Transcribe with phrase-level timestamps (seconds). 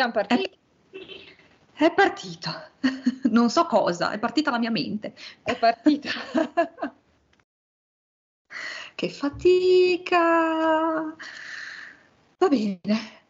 [0.00, 0.58] Siamo partiti.
[1.74, 2.50] È, è partito.
[3.30, 5.14] Non so cosa, è partita la mia mente.
[5.42, 6.08] È partita.
[8.94, 11.14] che fatica.
[12.38, 12.80] Va bene,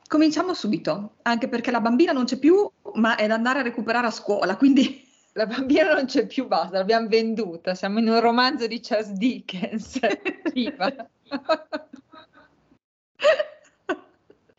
[0.07, 4.07] cominciamo subito, anche perché la bambina non c'è più, ma è da andare a recuperare
[4.07, 8.69] a scuola, quindi la bambina non c'è più, basta, l'abbiamo venduta, siamo in un romanzo
[8.69, 9.99] di Charles Dickens.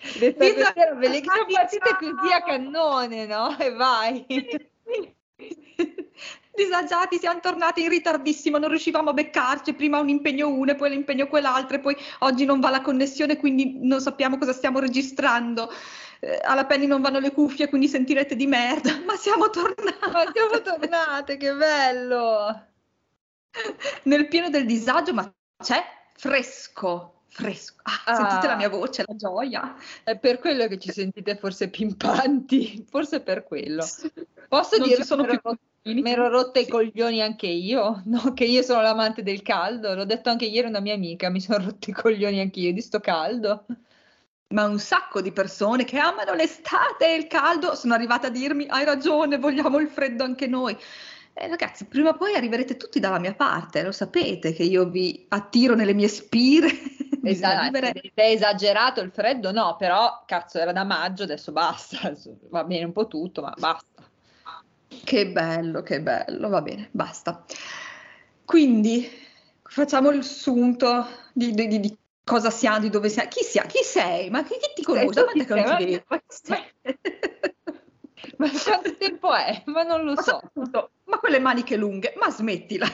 [0.02, 0.34] Viva!
[0.34, 3.58] Questa sera ve le partite così a cannone, no?
[3.58, 4.26] E vai.
[6.54, 10.90] Disagiati, siamo tornati in ritardissimo, non riuscivamo a beccarci, prima un impegno uno e poi
[10.90, 15.72] l'impegno quell'altro e poi oggi non va la connessione, quindi non sappiamo cosa stiamo registrando.
[16.20, 20.12] Eh, alla Penny non vanno le cuffie, quindi sentirete di merda, ma siamo tornate.
[20.12, 22.66] Ma siamo tornate, che bello!
[24.04, 25.84] Nel pieno del disagio, ma c'è
[26.16, 27.76] fresco fresco.
[27.84, 29.76] Ah, ah, sentite la mia voce, la gioia.
[30.04, 33.86] È per quello che ci sentite forse pimpanti, forse per quello.
[34.48, 35.40] Posso non dire sono più
[35.84, 38.34] mi ero rotta i coglioni anche io, no?
[38.34, 41.42] che io sono l'amante del caldo, l'ho detto anche ieri a una mia amica, mi
[41.42, 43.66] sono rotti i coglioni anche io di sto caldo.
[44.50, 48.66] Ma un sacco di persone che amano l'estate e il caldo sono arrivate a dirmi
[48.68, 50.78] hai ragione, vogliamo il freddo anche noi.
[51.34, 55.26] Eh, ragazzi, prima o poi arriverete tutti dalla mia parte, lo sapete che io vi
[55.30, 56.70] attiro nelle mie spire.
[57.24, 62.12] Esatto, è esagerato il freddo, no, però cazzo era da maggio, adesso basta,
[62.50, 64.04] va bene un po' tutto, ma basta.
[65.04, 67.44] Che bello, che bello, va bene, basta.
[68.44, 69.10] Quindi
[69.64, 73.30] facciamo il sunto di, di, di cosa siamo, di dove siamo.
[73.30, 74.30] Chi, sia, chi sei?
[74.30, 75.26] Ma chi, chi ti conosce?
[75.32, 76.04] Chi sei?
[76.08, 76.22] Ma,
[78.38, 79.64] ma quanto tempo è?
[79.66, 80.42] Ma non lo so.
[81.06, 82.88] Ma quelle maniche lunghe, ma smettila.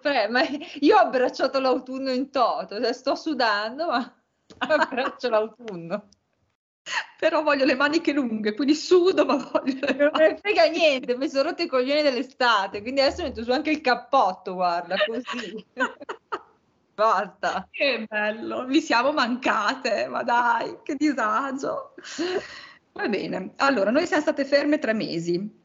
[0.00, 0.42] Pre- ma
[0.80, 4.16] io ho abbracciato l'autunno in toto, cioè sto sudando, ma
[4.58, 6.08] abbraccio l'autunno.
[7.18, 9.86] Però voglio le maniche lunghe, quindi sudo, ma voglio.
[9.96, 13.70] Non me frega niente, mi sono rotto i coglioni dell'estate, quindi adesso metto su anche
[13.70, 15.66] il cappotto, guarda, così.
[16.94, 17.66] Basta.
[17.70, 21.94] Che bello, vi siamo mancate, ma dai, che disagio.
[22.92, 25.64] Va bene, allora, noi siamo state ferme tre mesi.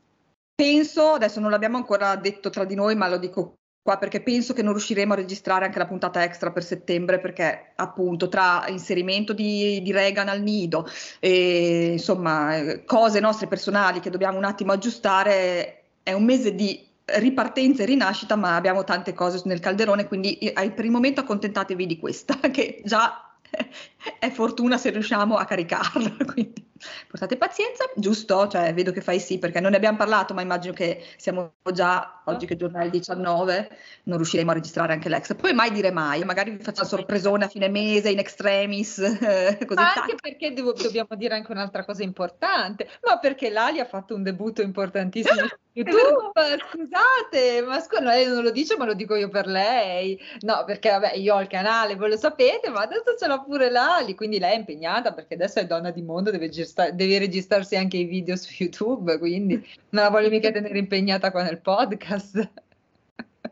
[0.53, 4.53] Penso, adesso non l'abbiamo ancora detto tra di noi, ma lo dico qua perché penso
[4.53, 9.33] che non riusciremo a registrare anche la puntata extra per settembre perché appunto tra inserimento
[9.33, 10.87] di, di Reagan al nido
[11.19, 17.81] e insomma cose nostre personali che dobbiamo un attimo aggiustare è un mese di ripartenza
[17.81, 22.37] e rinascita ma abbiamo tante cose nel calderone quindi per il momento accontentatevi di questa
[22.51, 23.33] che già
[24.19, 26.69] è fortuna se riusciamo a caricarla quindi
[27.07, 28.47] portate pazienza, giusto?
[28.47, 32.21] Cioè, vedo che fai sì, perché non ne abbiamo parlato, ma immagino che siamo già,
[32.25, 33.69] oggi che è il 19,
[34.03, 35.35] non riusciremo a registrare anche l'extra.
[35.35, 39.81] Poi mai dire mai, magari vi faccio sorpresone a fine mese, in extremis, eh, così.
[39.81, 44.15] Ma anche perché devo, dobbiamo dire anche un'altra cosa importante, ma perché Lali ha fatto
[44.15, 49.29] un debutto importantissimo YouTube, scusate, ma scusa, lei non lo dice, ma lo dico io
[49.29, 50.19] per lei.
[50.41, 53.69] No, perché vabbè, io ho il canale, voi lo sapete, ma adesso ce l'ha pure
[53.69, 57.77] Lali, quindi lei è impegnata perché adesso è donna di mondo, deve registra- devi registrarsi
[57.77, 59.55] anche i video su YouTube, quindi
[59.91, 62.51] non la voglio mica tenere impegnata qua nel podcast.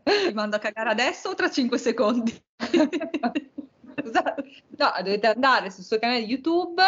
[0.04, 2.38] Ti mando a cagare adesso o tra 5 secondi?
[4.78, 6.82] no, dovete andare sul suo canale YouTube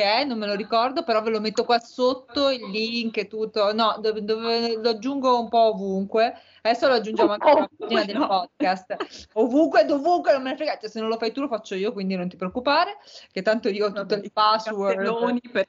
[0.00, 3.72] è, non me lo ricordo, però ve lo metto qua sotto il link e tutto.
[3.72, 6.34] No, dove, dove lo aggiungo un po' ovunque.
[6.62, 8.96] Adesso lo aggiungiamo anche alla pagina del podcast.
[9.34, 10.78] Ovunque, dovunque, non me ne frega.
[10.78, 12.98] Cioè, se non lo fai tu lo faccio io, quindi non ti preoccupare,
[13.30, 14.96] che tanto io ho tutte le password.
[14.96, 15.68] Cartelloni per...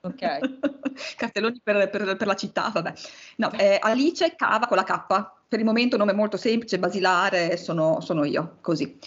[0.00, 0.38] Ok.
[1.16, 2.92] Cartelloni per, per, per, la città, vabbè.
[3.36, 5.32] No, eh, Alice Cava con la K.
[5.48, 8.98] Per il momento nome molto semplice, basilare, sono, sono io, così.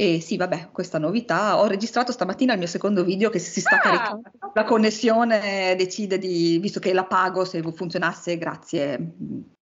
[0.00, 1.60] E sì, vabbè, questa novità.
[1.60, 4.30] Ho registrato stamattina il mio secondo video che si sta ah, caricando.
[4.54, 9.12] La connessione decide di, visto che la pago, se funzionasse, grazie,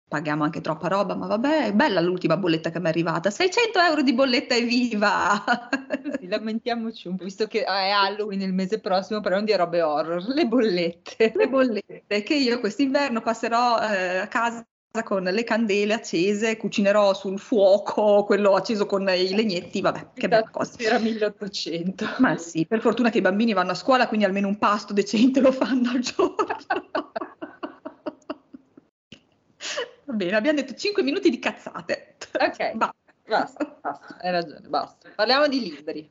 [0.08, 3.31] paghiamo anche troppa roba, ma vabbè, è bella l'ultima bolletta che mi è arrivata.
[3.31, 5.44] 600 euro di bolletta, evviva!
[6.19, 9.82] Sì, lamentiamoci un po', visto che è Halloween il mese prossimo, però non di robe
[9.82, 11.32] horror, le bollette.
[11.34, 14.66] Le bollette, che io quest'inverno passerò eh, a casa
[15.02, 20.49] con le candele accese, cucinerò sul fuoco, quello acceso con i legnetti, vabbè, che bella
[20.49, 20.79] cosa.
[20.79, 22.06] Era 1800.
[22.19, 25.41] Ma sì, per fortuna che i bambini vanno a scuola, quindi almeno un pasto decente
[25.41, 26.46] lo fanno al giorno.
[30.05, 32.17] Va bene, abbiamo detto 5 minuti di cazzate.
[32.38, 35.08] Ok, basta, basta, basta, hai ragione, basta.
[35.12, 36.08] Parliamo di libri.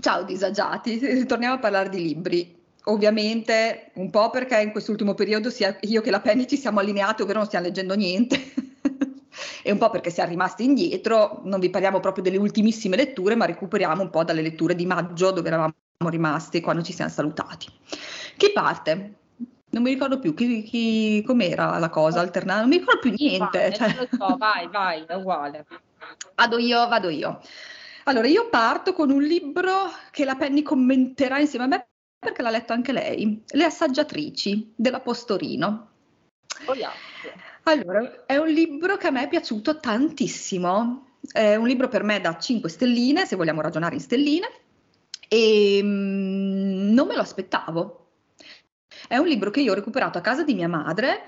[0.00, 2.63] Ciao disagiati, ritorniamo a parlare di libri.
[2.86, 7.22] Ovviamente un po' perché in quest'ultimo periodo sia io che la Penny ci siamo allineati,
[7.22, 8.36] ovvero non stiamo leggendo niente,
[9.62, 13.46] e un po' perché siamo rimasti indietro, non vi parliamo proprio delle ultimissime letture, ma
[13.46, 15.74] recuperiamo un po' dalle letture di maggio dove eravamo
[16.08, 17.68] rimasti quando ci siamo salutati.
[18.36, 19.14] Chi parte?
[19.70, 23.58] Non mi ricordo più chi, chi, com'era la cosa alternata, non mi ricordo più niente.
[23.58, 24.08] Vai, cioè.
[24.10, 25.66] so, vai, vai, è uguale.
[26.34, 27.40] Vado io, vado io.
[28.04, 31.88] Allora, io parto con un libro che la Penny commenterà insieme a me
[32.24, 35.90] perché l'ha letto anche lei, Le assaggiatrici della Postorino.
[36.66, 36.90] Oh, yeah.
[37.64, 41.18] Allora, è un libro che a me è piaciuto tantissimo.
[41.30, 44.48] È un libro per me da 5 stelline, se vogliamo ragionare in stelline,
[45.28, 48.08] e mm, non me lo aspettavo.
[49.08, 51.22] È un libro che io ho recuperato a casa di mia madre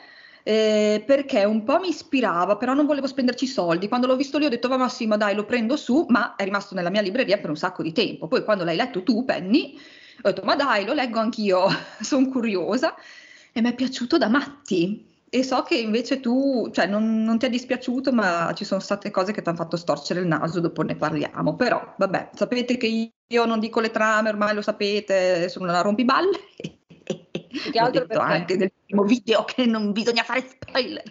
[0.48, 3.88] eh, perché un po' mi ispirava, però non volevo spenderci soldi.
[3.88, 6.44] Quando l'ho visto lì ho detto, ma sì, ma dai, lo prendo su, ma è
[6.44, 8.28] rimasto nella mia libreria per un sacco di tempo.
[8.28, 9.76] Poi quando l'hai letto tu, Penny,
[10.22, 11.68] ho detto, ma dai, lo leggo anch'io,
[12.00, 12.94] sono curiosa.
[13.52, 15.14] E mi è piaciuto da matti.
[15.28, 19.10] E so che invece tu, cioè non, non, ti è dispiaciuto, ma ci sono state
[19.10, 21.56] cose che ti hanno fatto storcere il naso, dopo ne parliamo.
[21.56, 26.38] Però, vabbè, sapete che io non dico le trame, ormai lo sapete, sono una rompiballe.
[27.62, 28.22] Più che altro perché...
[28.22, 31.02] anche nel primo video che non bisogna fare spoiler.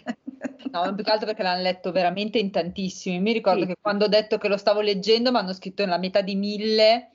[0.72, 3.20] No, più che altro perché l'hanno letto veramente in tantissimi.
[3.20, 3.68] Mi ricordo sì.
[3.68, 7.12] che quando ho detto che lo stavo leggendo mi hanno scritto nella metà di mille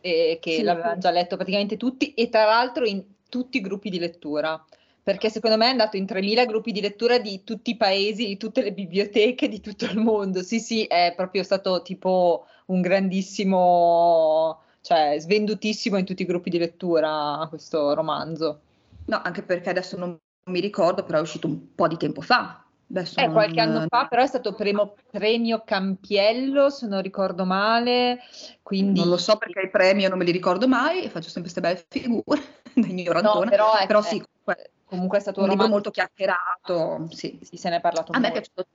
[0.00, 3.90] eh, che sì, l'avevano già letto praticamente tutti e tra l'altro in tutti i gruppi
[3.90, 4.62] di lettura
[5.02, 8.36] perché secondo me è andato in 3.000 gruppi di lettura di tutti i paesi, di
[8.36, 10.42] tutte le biblioteche di tutto il mondo.
[10.42, 16.58] Sì, sì, è proprio stato tipo un grandissimo, cioè svendutissimo in tutti i gruppi di
[16.58, 18.60] lettura questo romanzo.
[19.06, 22.64] No, anche perché adesso non mi ricordo, però è uscito un po' di tempo fa.
[22.90, 23.32] Adesso eh, non...
[23.32, 28.18] qualche anno fa, però è stato premio, premio Campiello, se non ricordo male.
[28.62, 28.98] Quindi...
[28.98, 31.60] Non lo so perché il premio non me li ricordo mai e faccio sempre queste
[31.60, 32.42] belle figure
[32.74, 33.44] da ignorantone.
[33.44, 37.06] No, però, è, però sì, comunque, comunque è stato un, un libro molto chiacchierato.
[37.10, 37.38] Sì.
[37.42, 38.20] sì, se ne è parlato A molto.
[38.20, 38.66] me è piaciuto,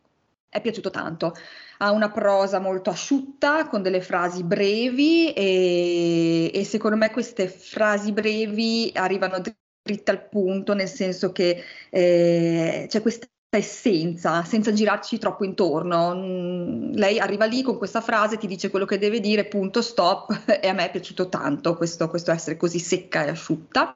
[0.48, 1.34] è piaciuto tanto.
[1.80, 8.14] Ha una prosa molto asciutta, con delle frasi brevi e, e secondo me queste frasi
[8.14, 9.42] brevi arrivano
[9.82, 16.16] dritte al punto, nel senso che eh, c'è questa essenza, senza girarci troppo intorno.
[16.16, 20.46] Mm, lei arriva lì con questa frase, ti dice quello che deve dire, punto, stop,
[20.62, 23.96] e a me è piaciuto tanto questo, questo essere così secca e asciutta.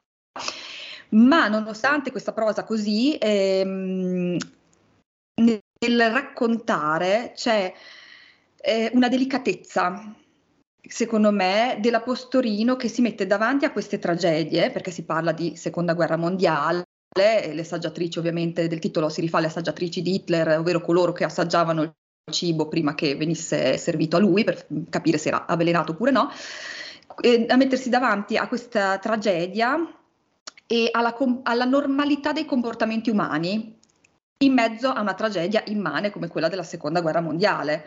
[1.12, 4.38] Ma nonostante questa prosa così, ehm,
[5.42, 7.74] nel raccontare c'è
[8.58, 10.14] eh, una delicatezza,
[10.82, 15.56] secondo me, della Postorino che si mette davanti a queste tragedie, perché si parla di
[15.56, 20.82] seconda guerra mondiale, le assaggiatrici ovviamente del titolo si rifà alle assaggiatrici di Hitler, ovvero
[20.82, 21.94] coloro che assaggiavano il
[22.32, 26.30] cibo prima che venisse servito a lui per capire se era avvelenato oppure no,
[27.22, 29.78] e a mettersi davanti a questa tragedia
[30.68, 33.78] e alla, alla normalità dei comportamenti umani
[34.42, 37.86] in mezzo a una tragedia immane come quella della seconda guerra mondiale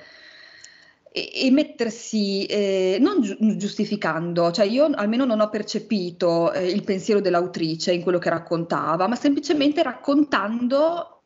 [1.13, 7.21] e, mettersi, eh, non gi- giustificando, cioè io almeno non ho percepito eh, il pensiero
[7.21, 11.25] dell'autrice in quello che raccontava, ma semplicemente raccontando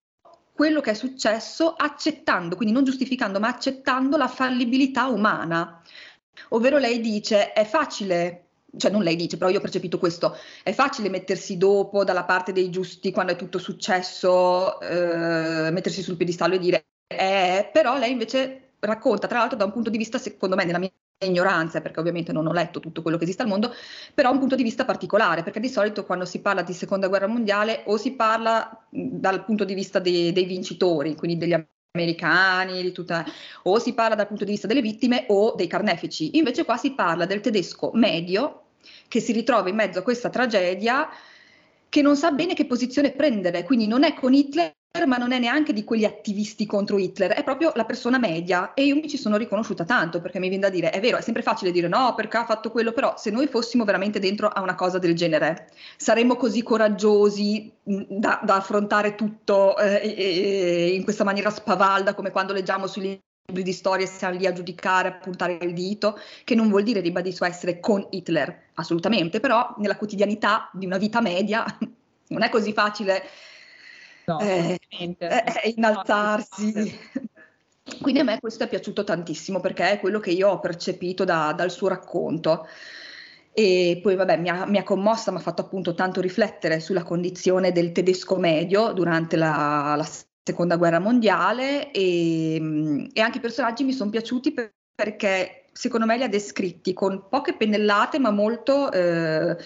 [0.53, 5.81] quello che è successo, accettando, quindi non giustificando, ma accettando la fallibilità umana.
[6.51, 8.43] Ovvero lei dice, è facile
[8.77, 12.53] cioè non lei dice, però io ho percepito questo, è facile mettersi dopo dalla parte
[12.53, 18.11] dei giusti quando è tutto successo, eh, mettersi sul piedistallo e dire, eh, però lei
[18.11, 20.91] invece racconta, tra l'altro da un punto di vista, secondo me, nella mia
[21.25, 23.75] ignoranza, perché ovviamente non ho letto tutto quello che esiste al mondo,
[24.13, 27.27] però un punto di vista particolare, perché di solito quando si parla di seconda guerra
[27.27, 31.55] mondiale o si parla dal punto di vista dei, dei vincitori, quindi degli
[31.93, 33.25] americani, di tutta,
[33.63, 36.37] o si parla dal punto di vista delle vittime o dei carnefici.
[36.37, 38.65] Invece qua si parla del tedesco medio
[39.09, 41.09] che si ritrova in mezzo a questa tragedia
[41.89, 44.76] che non sa bene che posizione prendere, quindi non è con Hitler
[45.07, 48.85] ma non è neanche di quegli attivisti contro Hitler, è proprio la persona media e
[48.85, 51.43] io mi ci sono riconosciuta tanto perché mi viene da dire, è vero, è sempre
[51.43, 54.75] facile dire no perché ha fatto quello, però se noi fossimo veramente dentro a una
[54.75, 62.15] cosa del genere, saremmo così coraggiosi da, da affrontare tutto eh, in questa maniera spavalda
[62.15, 65.73] come quando leggiamo sui libri di storia e siamo lì a giudicare, a puntare il
[65.73, 70.99] dito, che non vuol dire, ribadisco, essere con Hitler, assolutamente, però nella quotidianità di una
[70.99, 71.65] vita media
[72.29, 73.23] non è così facile
[74.27, 76.99] no, eh, eh, innalzarsi.
[78.01, 81.53] Quindi a me questo è piaciuto tantissimo perché è quello che io ho percepito da,
[81.53, 82.67] dal suo racconto.
[83.53, 87.05] E poi vabbè, mi ha, mi ha commossa, mi ha fatto appunto tanto riflettere sulla
[87.05, 90.07] condizione del tedesco medio durante la, la
[90.43, 96.19] seconda guerra mondiale e, e, anche i personaggi mi sono piaciuti per, perché secondo me
[96.19, 99.57] li ha descritti con poche pennellate ma molto eh,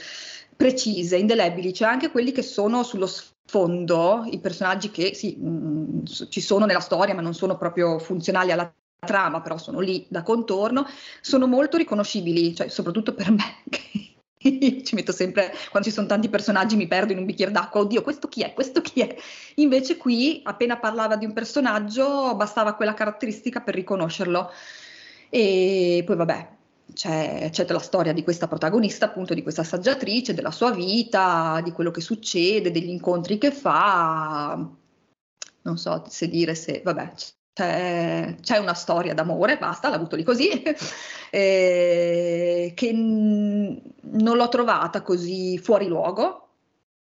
[0.57, 5.49] precise, indelebili, cioè anche quelli che sono sullo sfondo fondo i personaggi che sì, mh,
[5.49, 10.07] mm, ci sono nella storia ma non sono proprio funzionali alla trama, però sono lì
[10.09, 10.87] da contorno,
[11.21, 16.29] sono molto riconoscibili, cioè soprattutto per me che ci metto sempre, quando ci sono tanti
[16.29, 19.15] personaggi mi perdo in un bicchiere d'acqua, oddio, questo chi è, questo chi è?
[19.57, 24.51] Invece qui, appena parlava di un personaggio, bastava quella caratteristica per riconoscerlo.
[25.29, 26.49] E poi vabbè,
[26.93, 31.73] c'è, c'è, la storia di questa protagonista, appunto di questa saggiatrice, della sua vita, di
[31.73, 34.69] quello che succede, degli incontri che fa.
[35.63, 37.13] Non so se dire se, vabbè,
[37.53, 40.51] c'è, c'è una storia d'amore, basta, l'ha avuto lì così,
[41.31, 43.81] eh, che n-
[44.13, 46.49] non l'ho trovata così fuori luogo.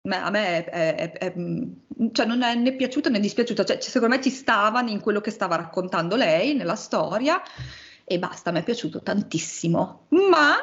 [0.08, 1.34] a me è, è, è,
[2.12, 5.32] cioè non è né piaciuta né dispiaciuta, cioè, secondo me ci stava in quello che
[5.32, 7.42] stava raccontando lei nella storia
[8.06, 10.06] e basta, mi è piaciuto tantissimo.
[10.10, 10.56] Ma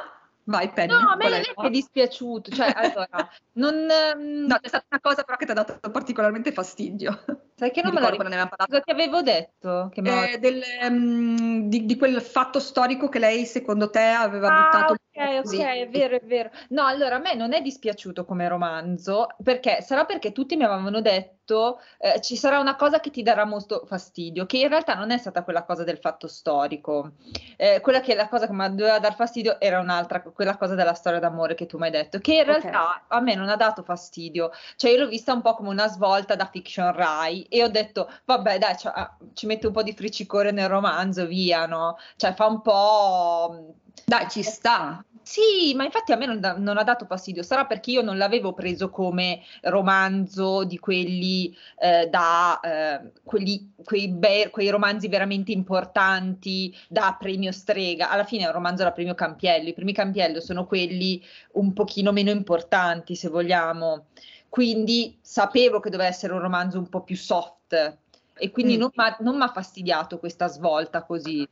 [0.44, 0.92] Vai, Penny.
[0.92, 3.75] No, a me non è che è dispiaciuto, cioè, allora, non...
[4.14, 4.46] Um...
[4.46, 7.25] No, c'è stata una cosa però che ti ha dato particolarmente fastidio.
[7.54, 9.90] Sai che non mi me la ricordo, cosa ti avevo detto?
[9.94, 14.96] Eh, del, um, di, di, quel fatto storico che lei, secondo te, aveva ah, buttato
[15.14, 16.50] Ok, ok, è vero, è vero.
[16.70, 21.02] No, allora a me non è dispiaciuto come romanzo, perché sarà perché tutti mi avevano
[21.02, 25.11] detto eh, ci sarà una cosa che ti darà molto fastidio, che in realtà non
[25.11, 27.12] è stata quella cosa del fatto storico.
[27.56, 30.75] Eh, quella che è la cosa che mi doveva dar fastidio era un'altra, quella cosa
[30.75, 33.01] della storia d'amore che tu mi hai detto, che in realtà okay.
[33.09, 34.51] a me non ha dato fastidio.
[34.77, 38.11] Cioè io l'ho vista un po' come una svolta da fiction Rai e ho detto
[38.25, 41.97] vabbè dai, cioè, ah, ci mette un po' di friccicore nel romanzo, via, no?
[42.17, 45.04] Cioè fa un po' Dai, ci sta.
[45.25, 48.18] Sì, ma infatti a me non, da, non, ha dato fastidio, sarà perché io non
[48.18, 55.52] l'avevo preso come romanzo di quelli eh, da eh, quelli, quei, be- quei, romanzi veramente
[55.52, 58.11] importanti da premio strega.
[58.11, 59.68] Alla fine è un romanzo da premio Campiello.
[59.68, 64.06] I primi Campiello sono quelli un pochino meno importanti, se vogliamo.
[64.49, 67.99] Quindi sapevo che doveva essere un romanzo un po' più soft
[68.34, 68.80] e quindi mm.
[69.20, 71.49] non mi ha fastidiato questa svolta così.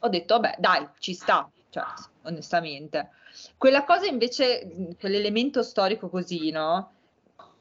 [0.00, 1.84] Ho detto, vabbè, dai, ci sta cioè,
[2.24, 3.08] onestamente.
[3.56, 6.92] Quella cosa invece, quell'elemento storico così, no?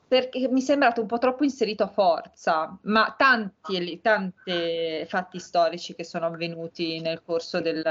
[0.06, 5.96] Perché mi è sembrato un po' troppo inserito a forza, ma tanti, tanti fatti storici
[5.96, 7.82] che sono avvenuti nel corso del,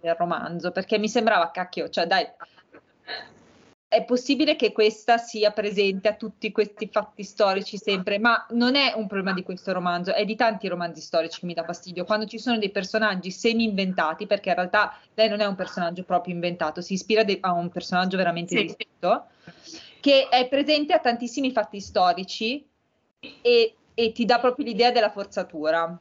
[0.00, 2.26] del romanzo, perché mi sembrava cacchio, cioè dai,
[3.90, 8.92] è possibile che questa sia presente a tutti questi fatti storici sempre, ma non è
[8.94, 12.04] un problema di questo romanzo, è di tanti romanzi storici che mi dà fastidio.
[12.04, 16.32] Quando ci sono dei personaggi semi-inventati, perché in realtà lei non è un personaggio proprio
[16.32, 18.62] inventato, si ispira de- a un personaggio veramente sì.
[18.62, 19.24] esistito,
[19.98, 22.64] che è presente a tantissimi fatti storici
[23.42, 26.00] e, e ti dà proprio l'idea della forzatura.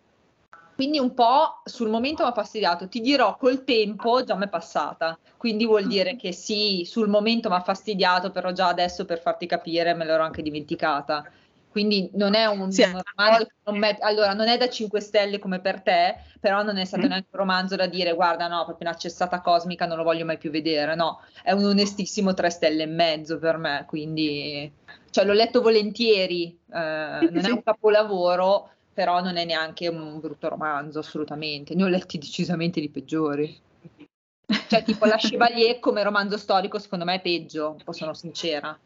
[0.79, 4.47] Quindi un po' sul momento mi ha fastidiato, ti dirò col tempo già mi è
[4.47, 9.19] passata, quindi vuol dire che sì, sul momento mi ha fastidiato, però già adesso per
[9.19, 11.29] farti capire me l'ero anche dimenticata.
[11.69, 15.01] Quindi non è un, sì, un romanzo che non met- allora non è da 5
[15.01, 17.09] stelle come per te, però non è stato mm.
[17.09, 20.37] neanche un romanzo da dire guarda no, proprio una cessata cosmica, non lo voglio mai
[20.37, 24.71] più vedere, no, è un onestissimo 3 stelle e mezzo per me, quindi
[25.09, 28.69] cioè, l'ho letto volentieri, eh, non è un capolavoro,
[28.99, 31.73] però non è neanche un brutto romanzo, assolutamente.
[31.73, 33.57] Ne ho letti decisamente di peggiori.
[34.67, 38.77] Cioè, tipo La Chevalier come romanzo storico, secondo me è peggio, un po' sono sincera.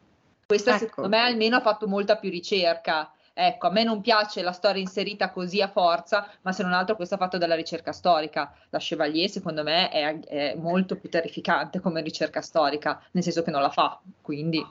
[0.46, 0.84] Questa, ecco.
[0.86, 3.12] secondo me, almeno ha fatto molta più ricerca.
[3.32, 6.94] Ecco, a me non piace la storia inserita così a forza, ma se non altro
[6.94, 8.54] questo ha fatto della ricerca storica.
[8.70, 13.50] La Chevalier, secondo me, è, è molto più terrificante come ricerca storica, nel senso che
[13.50, 14.64] non la fa, quindi...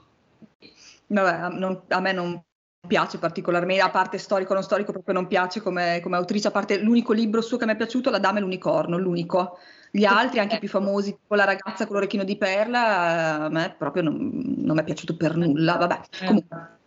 [1.08, 2.42] Vabbè, non, a me non
[2.86, 6.78] piace particolarmente, a parte storico non storico proprio non piace come, come, autrice, a parte
[6.78, 9.58] l'unico libro suo che mi è piaciuto, La Dama e l'Unicorno, l'unico.
[9.90, 14.04] Gli altri, anche più famosi, tipo La ragazza con l'orecchino di perla, a me proprio
[14.04, 16.26] non, non mi è piaciuto per nulla, vabbè, eh.
[16.26, 16.82] comunque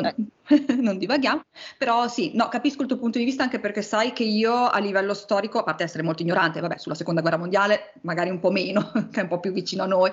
[0.00, 0.74] non, eh.
[0.80, 1.42] non, divaghiamo,
[1.78, 4.78] però sì, no, capisco il tuo punto di vista anche perché sai che io a
[4.78, 8.50] livello storico, a parte essere molto ignorante, vabbè, sulla seconda guerra mondiale magari un po'
[8.50, 10.10] meno, che è un po' più vicino a noi,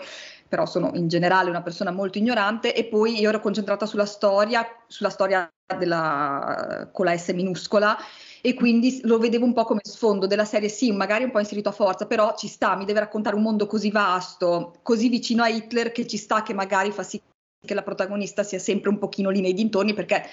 [0.47, 4.65] però sono in generale una persona molto ignorante e poi io ero concentrata sulla storia,
[4.87, 7.97] sulla storia della, con la S minuscola
[8.41, 11.69] e quindi lo vedevo un po' come sfondo della serie, sì, magari un po' inserito
[11.69, 15.49] a forza, però ci sta, mi deve raccontare un mondo così vasto, così vicino a
[15.49, 17.21] Hitler che ci sta che magari fa sì
[17.65, 20.23] che la protagonista sia sempre un pochino lì nei dintorni perché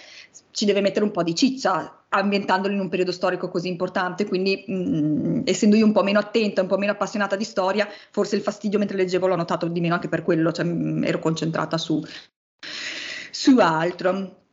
[0.53, 4.65] ci deve mettere un po' di ciccia ambientandolo in un periodo storico così importante, quindi
[4.67, 8.37] mh, mm, essendo io un po' meno attenta, un po' meno appassionata di storia, forse
[8.37, 11.19] il fastidio mentre leggevo l'ho notato di meno anche per quello, cioè mh, mm, ero
[11.19, 12.01] concentrata su,
[13.31, 14.45] su altro.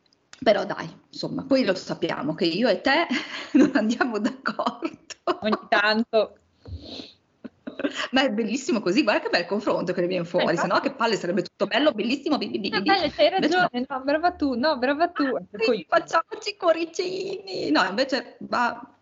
[0.42, 3.06] Però dai, insomma, poi lo sappiamo che io e te
[3.54, 4.90] non andiamo d'accordo.
[5.40, 6.38] Ogni tanto.
[8.12, 10.92] Ma è bellissimo così, guarda che bel confronto che ne viene fuori, se no che
[10.92, 12.38] palle sarebbe tutto bello, bellissimo.
[12.38, 12.88] Bi, bi, bi, bi.
[12.88, 13.84] hai ragione, no.
[13.88, 14.00] no.
[14.02, 15.24] brava tu, no, brava tu.
[15.52, 17.70] Sì, facciamoci cuoricini.
[17.70, 18.94] No, invece va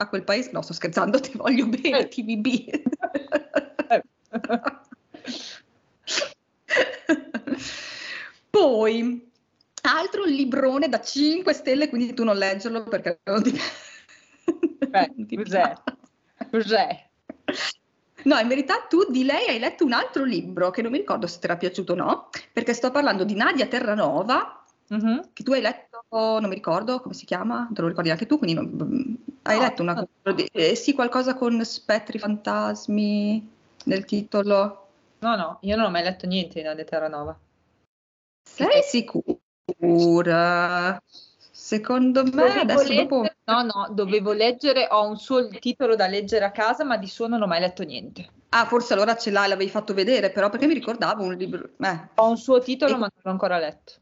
[0.00, 2.08] a quel paese, no, sto scherzando, ti voglio bene, eh.
[2.08, 2.46] TVB.
[8.50, 9.30] Poi,
[9.82, 13.52] altro librone da 5 stelle, quindi tu non leggerlo perché non ti...
[14.88, 15.72] Beh, cos'è?
[16.50, 17.08] Cos'è?
[18.24, 21.26] No, in verità tu di lei hai letto un altro libro che non mi ricordo
[21.26, 25.30] se ti era piaciuto o no, perché sto parlando di Nadia Terranova, uh-huh.
[25.32, 28.38] che tu hai letto, non mi ricordo come si chiama, te lo ricordi anche tu,
[28.38, 30.36] quindi non, hai no, letto una no.
[30.52, 33.50] eh, sì, qualcosa con spettri, fantasmi
[33.84, 34.86] nel titolo.
[35.20, 37.38] No, no, io non ho mai letto niente di Nadia Terranova.
[38.42, 39.40] Sei sicura?
[41.68, 43.26] Secondo me dovevo adesso leggere, dopo...
[43.44, 47.26] No, no, dovevo leggere, ho un suo titolo da leggere a casa, ma di suo
[47.26, 48.26] non ho mai letto niente.
[48.48, 51.68] Ah, forse allora ce l'hai, l'avevi fatto vedere, però perché mi ricordavo un libro...
[51.78, 52.08] Eh.
[52.14, 52.96] Ho un suo titolo, e...
[52.96, 53.92] ma non l'ho ancora letto.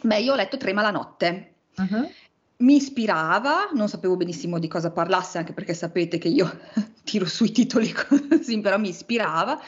[0.00, 1.56] Beh, io ho letto Trema la notte.
[1.76, 2.10] Uh-huh.
[2.56, 6.50] Mi ispirava, non sapevo benissimo di cosa parlasse, anche perché sapete che io
[7.04, 9.60] tiro sui titoli così, però mi ispirava.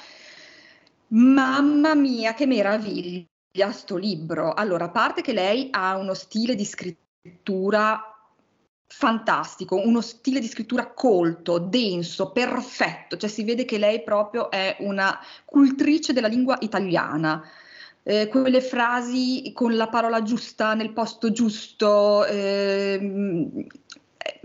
[1.08, 3.26] Mamma mia, che meraviglia!
[3.62, 4.52] A sto libro.
[4.52, 8.08] Allora, a parte che lei ha uno stile di scrittura
[8.86, 14.76] fantastico, uno stile di scrittura colto, denso, perfetto, cioè si vede che lei proprio è
[14.80, 17.42] una cultrice della lingua italiana.
[18.06, 22.98] Eh, quelle frasi con la parola giusta nel posto giusto, eh,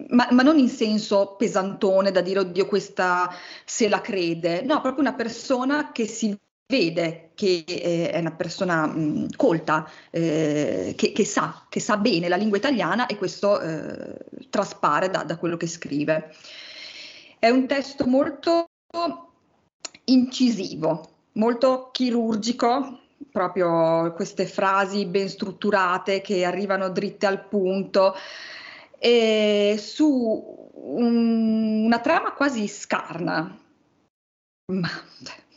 [0.09, 3.29] ma, ma, non in senso pesantone da dire oddio questa
[3.65, 6.35] se la crede, no, proprio una persona che si
[6.69, 12.29] vede che eh, è una persona mh, colta, eh, che, che, sa, che, sa, bene
[12.29, 14.17] la lingua italiana e questo eh,
[14.51, 16.31] traspare da, da, quello che scrive.
[17.39, 18.67] È un testo molto
[20.05, 22.99] incisivo, molto chirurgico,
[23.31, 28.13] proprio queste frasi ben strutturate che arrivano dritte al punto,
[29.77, 33.57] su un, una trama quasi scarna.
[34.71, 34.89] Ma,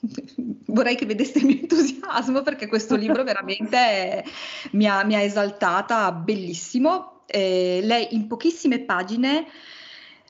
[0.66, 4.24] vorrei che vedeste il mio entusiasmo perché questo libro veramente
[4.72, 7.22] mi, ha, mi, ha, esaltata bellissimo.
[7.26, 9.46] Eh, lei in pochissime pagine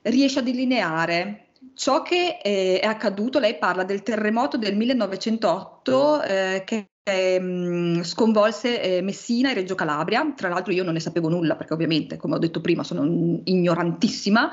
[0.03, 3.39] riesce a delineare ciò che eh, è accaduto.
[3.39, 10.33] Lei parla del terremoto del 1908 eh, che eh, sconvolse eh, Messina e Reggio Calabria.
[10.37, 14.51] Tra l'altro io non ne sapevo nulla perché ovviamente, come ho detto prima, sono ignorantissima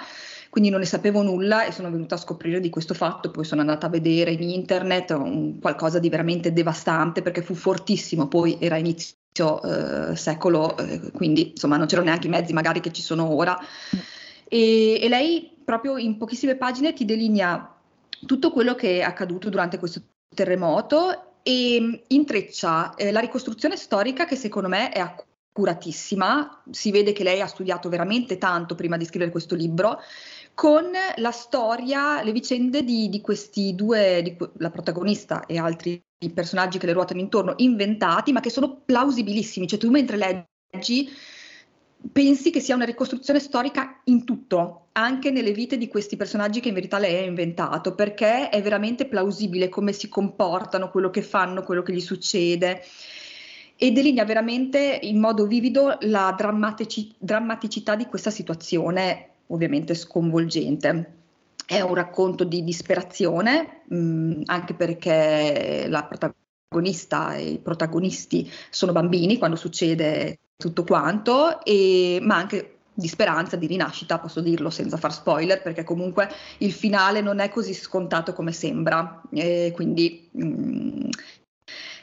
[0.50, 3.62] quindi non ne sapevo nulla e sono venuta a scoprire di questo fatto, poi sono
[3.62, 8.78] andata a vedere in internet un, qualcosa di veramente devastante perché fu fortissimo, poi era
[8.78, 13.32] inizio eh, secolo, eh, quindi insomma non c'erano neanche i mezzi magari che ci sono
[13.32, 13.58] ora.
[14.48, 17.76] E, e lei proprio in pochissime pagine ti delinea
[18.26, 20.02] tutto quello che è accaduto durante questo
[20.34, 27.24] terremoto e intreccia eh, la ricostruzione storica che secondo me è accuratissima, si vede che
[27.24, 30.00] lei ha studiato veramente tanto prima di scrivere questo libro
[30.60, 36.78] con la storia, le vicende di, di questi due, di, la protagonista e altri personaggi
[36.78, 39.66] che le ruotano intorno, inventati, ma che sono plausibilissimi.
[39.66, 41.10] Cioè tu mentre leggi
[42.12, 46.68] pensi che sia una ricostruzione storica in tutto, anche nelle vite di questi personaggi che
[46.68, 51.64] in verità lei ha inventato, perché è veramente plausibile come si comportano, quello che fanno,
[51.64, 52.84] quello che gli succede
[53.78, 61.14] e delinea veramente in modo vivido la drammatici- drammaticità di questa situazione ovviamente sconvolgente.
[61.66, 68.92] È un racconto di disperazione, mh, mm, anche perché la protagonista e i protagonisti sono
[68.92, 74.98] bambini quando succede tutto quanto, e, ma anche di speranza, di rinascita, posso dirlo senza
[74.98, 80.46] far spoiler, perché comunque il finale non è così scontato come sembra, e quindi mh,
[80.46, 81.10] mm,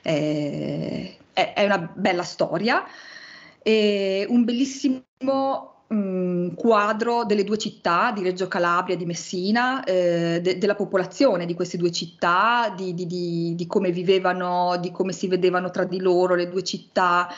[0.02, 2.84] è, è, una bella storia.
[3.62, 5.75] E un bellissimo
[6.56, 11.54] quadro delle due città, di Reggio Calabria e di Messina, eh, de- della popolazione di
[11.54, 16.00] queste due città, di, di, di, di, come vivevano, di come si vedevano tra di
[16.00, 17.28] loro le due città.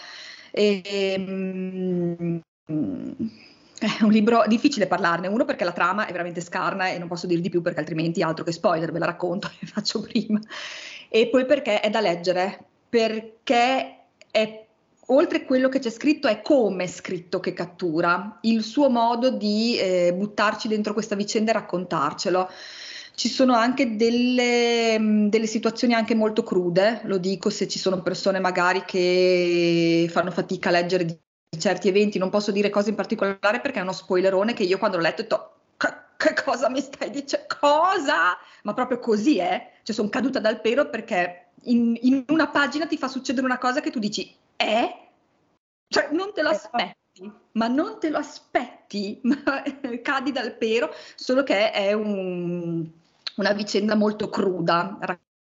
[0.51, 2.41] E, mh,
[3.79, 7.27] è un libro difficile parlarne, uno perché la trama è veramente scarna e non posso
[7.27, 10.41] dire di più perché altrimenti altro che spoiler, ve la racconto, e faccio prima.
[11.09, 14.68] E poi perché è da leggere, perché è
[15.11, 19.77] oltre quello che c'è scritto è come è scritto che cattura, il suo modo di
[19.79, 22.51] eh, buttarci dentro questa vicenda e raccontarcelo.
[23.15, 28.03] Ci sono anche delle, mm, delle, situazioni anche molto crude, lo dico se ci sono
[28.03, 31.19] persone magari che fanno fatica a leggere di
[31.59, 34.97] certi eventi, non posso dire cose in particolare perché è uno spoilerone che io quando
[34.99, 35.53] l'ho letto ho detto
[36.19, 37.47] che cosa mi stai dicendo?
[37.61, 38.37] Cosa?
[38.63, 39.81] Ma proprio così è, eh?
[39.83, 43.81] cioè sono caduta dal pero perché in, in una pagina ti fa succedere una cosa
[43.81, 45.09] che tu dici è?
[45.87, 46.77] Cioè, non te lo esatto.
[46.77, 49.21] aspetti, ma non te lo aspetti,
[50.03, 52.87] cadi dal pero, solo che è un,
[53.37, 54.99] una vicenda molto cruda,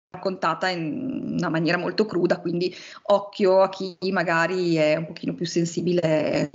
[0.09, 5.45] raccontata in una maniera molto cruda, quindi occhio a chi magari è un pochino più
[5.45, 6.49] sensibile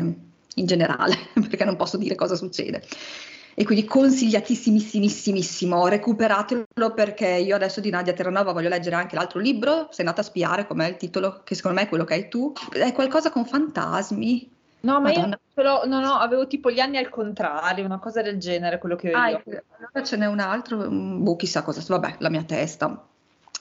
[0.54, 2.82] in generale, perché non posso dire cosa succede.
[3.54, 9.88] E quindi consigliatissimissimissimo, recuperatelo perché io adesso di Nadia Terranova voglio leggere anche l'altro libro,
[9.90, 12.52] sei andata a spiare com'è il titolo, che secondo me è quello che hai tu,
[12.72, 14.50] è qualcosa con fantasmi.
[14.80, 15.38] No, ma Madonna.
[15.54, 19.14] io no, no, avevo tipo gli anni al contrario, una cosa del genere, quello che
[19.14, 19.42] ho ah, io.
[19.44, 23.06] Allora ce n'è un altro, mm, boh, chissà cosa, vabbè, la mia testa,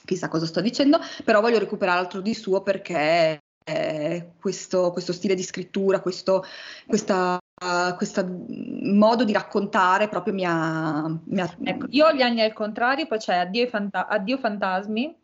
[0.04, 5.34] chissà cosa sto dicendo, però voglio recuperare altro di suo perché eh, questo, questo, stile
[5.34, 6.44] di scrittura, questo
[6.86, 7.38] questa,
[8.94, 11.56] modo di raccontare proprio mi ha, mi ha...
[11.62, 15.16] Ecco, io ho gli anni al contrario, poi c'è Addio, fanta- Addio Fantasmi.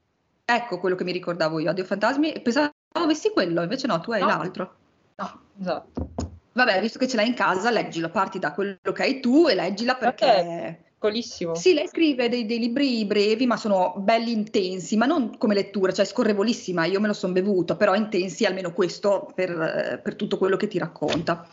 [0.45, 4.21] Ecco quello che mi ricordavo io, Addio Fantasmi, pensavo avessi quello, invece no, tu hai
[4.21, 4.27] no.
[4.27, 4.75] l'altro.
[5.17, 6.11] No, esatto.
[6.53, 9.55] Vabbè, visto che ce l'hai in casa, leggilo, parti da quello che hai tu e
[9.55, 10.25] leggila perché...
[10.25, 11.55] Okay piccolissimo.
[11.55, 15.93] Sì, lei scrive dei, dei, libri brevi, ma sono belli intensi, ma non come lettura,
[15.93, 20.57] cioè scorrevolissima, io me lo sono bevuto, però intensi almeno questo per, per, tutto quello
[20.57, 21.49] che ti racconta.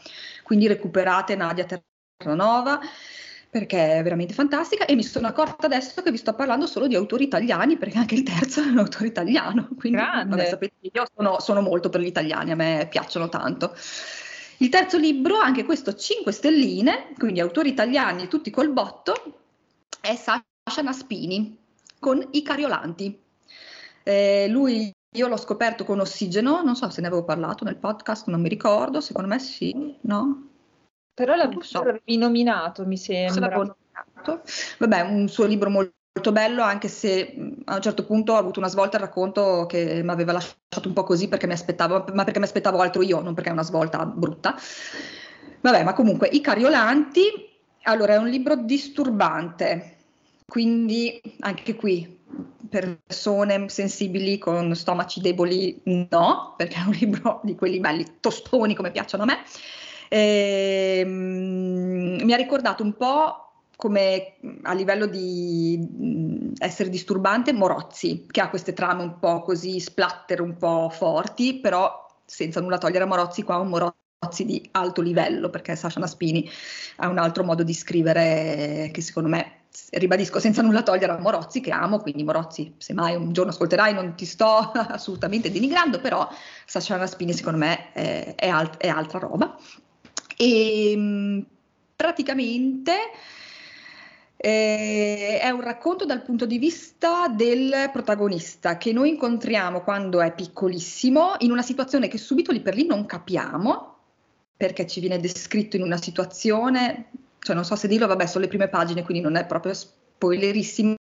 [0.45, 1.65] Quindi recuperate Nadia
[2.17, 2.79] Terranova
[3.49, 6.93] perché è veramente fantastica e mi sono accorta adesso che vi sto parlando solo di
[6.93, 11.39] autori italiani perché anche il terzo è un autore italiano, quindi vabbè, sapete, io sono,
[11.39, 13.73] sono molto per gli italiani, a me piacciono tanto.
[14.57, 19.13] Il terzo libro, anche questo 5 stelline, quindi autori italiani tutti col botto,
[19.99, 21.57] è Sasha Naspini
[21.97, 23.19] con I Cariolanti.
[24.03, 28.27] Eh, lui io l'ho scoperto con Ossigeno, non so se ne avevo parlato nel podcast,
[28.27, 30.49] non mi ricordo, secondo me sì, no?
[31.13, 31.83] Però l'avevi so.
[32.17, 33.75] nominato, mi sembra.
[34.77, 38.59] Vabbè, un suo libro molto molto bello anche se a un certo punto ho avuto
[38.59, 42.23] una svolta al racconto che mi aveva lasciato un po' così perché mi aspettavo, ma
[42.23, 44.55] perché mi aspettavo altro io, non perché è una svolta brutta.
[45.59, 47.23] Vabbè, ma comunque I Cariolanti,
[47.83, 49.94] allora è un libro disturbante,
[50.45, 52.23] quindi anche qui
[52.69, 58.91] persone sensibili con stomaci deboli no, perché è un libro di quelli belli tostoni come
[58.91, 59.37] piacciono a me.
[60.09, 68.41] E, mm, mi ha ricordato un po' come a livello di essere disturbante Morozzi, che
[68.41, 73.07] ha queste trame un po' così splatter, un po' forti, però senza nulla togliere a
[73.07, 76.49] Morozzi, qua un Morozzi di alto livello, perché Sasha Naspini
[76.97, 81.61] ha un altro modo di scrivere che secondo me, ribadisco, senza nulla togliere a Morozzi,
[81.61, 86.27] che amo, quindi Morozzi, se mai un giorno ascolterai, non ti sto assolutamente denigrando, però
[86.65, 89.57] Sasha Naspini secondo me è, è, alt- è altra roba.
[90.37, 91.45] E
[91.95, 92.93] praticamente
[94.37, 100.33] eh, è un racconto dal punto di vista del protagonista che noi incontriamo quando è
[100.33, 103.93] piccolissimo in una situazione che subito lì per lì non capiamo
[104.57, 107.09] perché ci viene descritto in una situazione,
[107.45, 110.95] cioè non so se dirlo, vabbè sono le prime pagine quindi non è proprio spoilerissimo,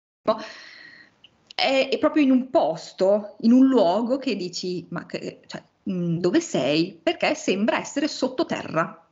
[1.54, 6.18] è, è proprio in un posto, in un luogo che dici ma che, cioè, mm,
[6.18, 6.98] dove sei?
[7.00, 9.06] Perché sembra essere sottoterra.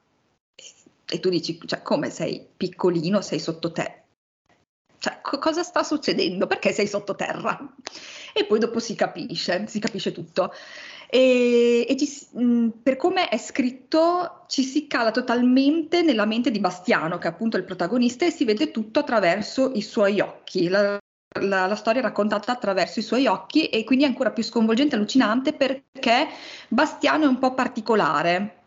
[1.12, 4.02] E tu dici, cioè, come sei piccolino, sei sottoterra?
[4.98, 6.48] Cioè, co- cosa sta succedendo?
[6.48, 7.58] Perché sei sottoterra?
[8.34, 10.52] E poi dopo si capisce, si capisce tutto.
[11.12, 16.60] E, e ci, mh, per come è scritto ci si cala totalmente nella mente di
[16.60, 20.68] Bastiano, che è appunto il protagonista, e si vede tutto attraverso i suoi occhi.
[20.68, 20.98] La,
[21.40, 24.94] la, la, storia è raccontata attraverso i suoi occhi e quindi è ancora più sconvolgente
[24.94, 26.28] e allucinante perché
[26.68, 28.60] Bastiano è un po' particolare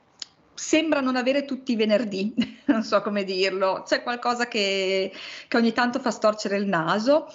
[0.54, 2.34] sembra non avere tutti i venerdì,
[2.66, 5.12] non so come dirlo, c'è qualcosa che,
[5.48, 7.28] che ogni tanto fa storcere il naso.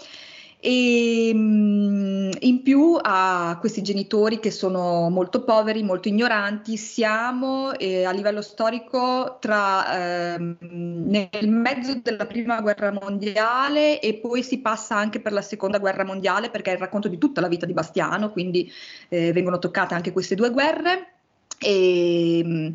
[0.60, 6.76] E mm, in più ha questi genitori che sono molto poveri, molto ignoranti.
[6.76, 14.42] Siamo eh, a livello storico tra, eh, nel mezzo della prima guerra mondiale e poi
[14.42, 17.48] si passa anche per la seconda guerra mondiale perché è il racconto di tutta la
[17.48, 18.70] vita di Bastiano, quindi
[19.08, 21.12] eh, vengono toccate anche queste due guerre.
[21.60, 22.74] E, mm,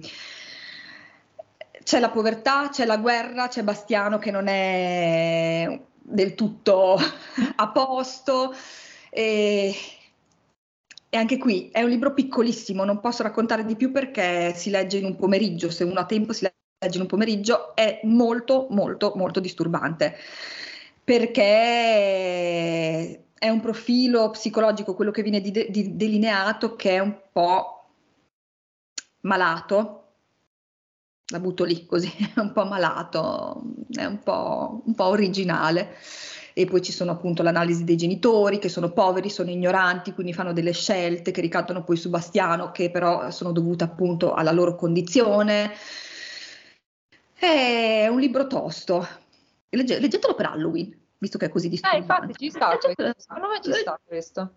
[1.84, 6.98] c'è la povertà, c'è la guerra, c'è Bastiano che non è del tutto
[7.56, 8.54] a posto.
[9.10, 9.76] E,
[11.10, 14.98] e, anche qui è un libro piccolissimo, non posso raccontare di più perché si legge
[14.98, 16.44] in un pomeriggio, se uno ha tempo si
[16.80, 20.16] legge in un pomeriggio, è molto molto molto disturbante
[21.04, 21.44] perché
[23.38, 27.90] è un profilo psicologico, quello che viene di, di, delineato, che è un po'
[29.22, 30.03] malato,
[31.34, 35.98] la butto lì così, è un po' malato, è un po', un po' originale.
[36.56, 40.54] E poi ci sono appunto l'analisi dei genitori che sono poveri, sono ignoranti, quindi fanno
[40.54, 45.72] delle scelte che ricadono poi su Bastiano, che però sono dovute appunto alla loro condizione.
[47.34, 49.06] È un libro tosto.
[49.70, 52.14] Legge- leggetelo per Halloween, visto che è così Eh, disturbante.
[52.14, 54.54] infatti ci sta Eh, questo, secondo me ci sta questo.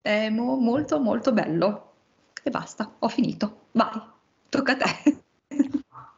[0.00, 1.90] È mo- molto molto bello.
[2.44, 3.66] E basta, ho finito.
[3.72, 4.00] Vai,
[4.48, 5.23] tocca a te.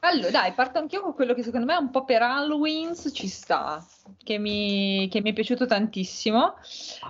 [0.09, 3.27] Allora, dai, parto anch'io con quello che secondo me è un po' per Halloween ci
[3.27, 3.85] sta,
[4.23, 6.55] che mi, che mi è piaciuto tantissimo.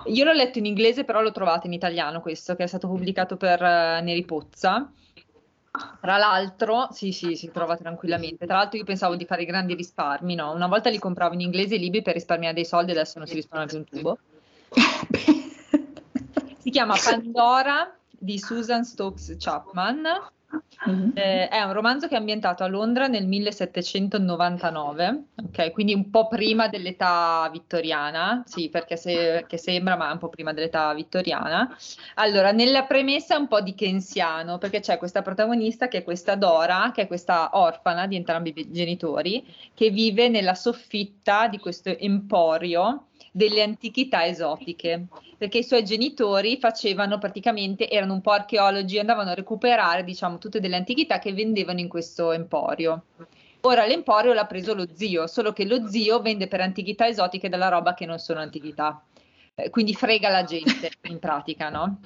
[0.05, 3.37] Io l'ho letto in inglese, però l'ho trovato in italiano questo, che è stato pubblicato
[3.37, 4.91] per eh, Neri Pozza.
[6.01, 8.47] Tra l'altro, sì, sì, si trova tranquillamente.
[8.47, 10.51] Tra l'altro io pensavo di fare grandi risparmi, no?
[10.51, 13.35] Una volta li compravo in inglese i libri per risparmiare dei soldi, adesso non si
[13.35, 14.17] risparmia più un tubo.
[16.67, 20.05] Si chiama Pandora di Susan Stokes Chapman.
[20.85, 21.11] Mhm.
[21.15, 25.71] Eh, è un romanzo che è ambientato a Londra nel 1799, ok?
[25.71, 30.53] Quindi un po' prima dell'età vittoriana, sì, perché se- che sembra, ma un po' prima
[30.53, 31.75] dell'età vittoriana.
[32.15, 36.35] Allora, nella premessa è un po' di Kensiano, perché c'è questa protagonista che è questa
[36.35, 41.89] Dora, che è questa orfana di entrambi i genitori, che vive nella soffitta di questo
[41.89, 45.05] emporio delle antichità esotiche,
[45.37, 50.59] perché i suoi genitori facevano praticamente, erano un po' archeologi, andavano a recuperare, diciamo, tutte
[50.59, 53.03] delle antichità che vendevano in questo emporio.
[53.61, 57.69] Ora l'emporio l'ha preso lo zio, solo che lo zio vende per antichità esotiche della
[57.69, 59.03] roba che non sono antichità.
[59.55, 61.99] Eh, quindi frega la gente in pratica, no?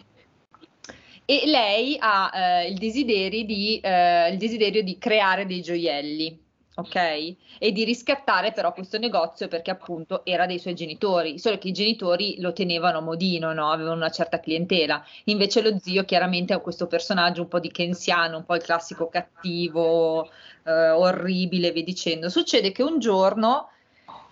[1.26, 6.40] E lei ha eh, il, desiderio di, eh, il desiderio di creare dei gioielli,
[6.76, 6.96] ok?
[6.96, 11.74] E di riscattare però questo negozio perché appunto era dei suoi genitori, solo che i
[11.74, 13.72] genitori lo tenevano a modino, no?
[13.72, 15.04] Avevano una certa clientela.
[15.26, 19.10] Invece lo zio chiaramente è questo personaggio un po' di Kensiano, un po' il classico
[19.10, 20.30] cattivo,
[20.64, 22.30] eh, orribile, vi dicendo.
[22.30, 23.70] Succede che un giorno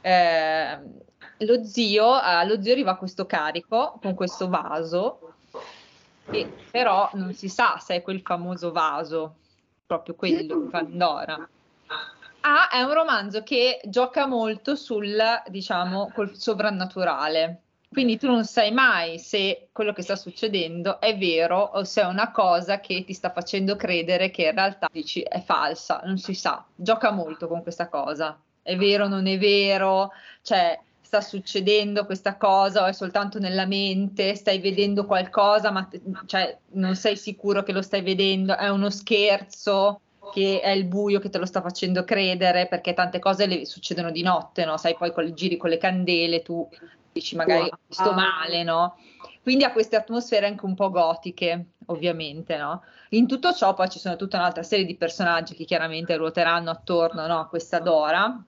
[0.02, 0.80] eh,
[1.40, 5.34] lo zio, allo zio arriva questo carico con questo vaso,
[6.30, 9.36] che però non si sa se è quel famoso vaso,
[9.86, 11.50] proprio quello di Pandora.
[12.42, 17.62] Ah, è un romanzo che gioca molto sul, diciamo, col sovrannaturale.
[17.90, 22.06] Quindi tu non sai mai se quello che sta succedendo è vero o se è
[22.06, 26.36] una cosa che ti sta facendo credere che in realtà dici è falsa, non si
[26.36, 26.64] sa.
[26.76, 28.40] Gioca molto con questa cosa.
[28.62, 30.12] È vero, non è vero,
[30.44, 35.90] cioè sta succedendo questa cosa o è soltanto nella mente, stai vedendo qualcosa ma
[36.28, 41.20] cioè, non sei sicuro che lo stai vedendo, è uno scherzo che è il buio
[41.20, 44.78] che te lo sta facendo credere, perché tante cose le, succedono di notte, no?
[44.78, 46.68] Sai, poi con i giri con le candele, tu
[47.12, 48.98] dici magari ho visto male, no?
[49.42, 52.84] Quindi ha queste atmosfere anche un po' gotiche, ovviamente, no?
[53.10, 57.26] In tutto ciò poi ci sono tutta un'altra serie di personaggi che chiaramente ruoteranno attorno
[57.26, 58.44] no, a questa Dora,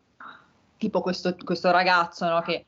[0.78, 2.66] tipo questo, questo ragazzo, no, che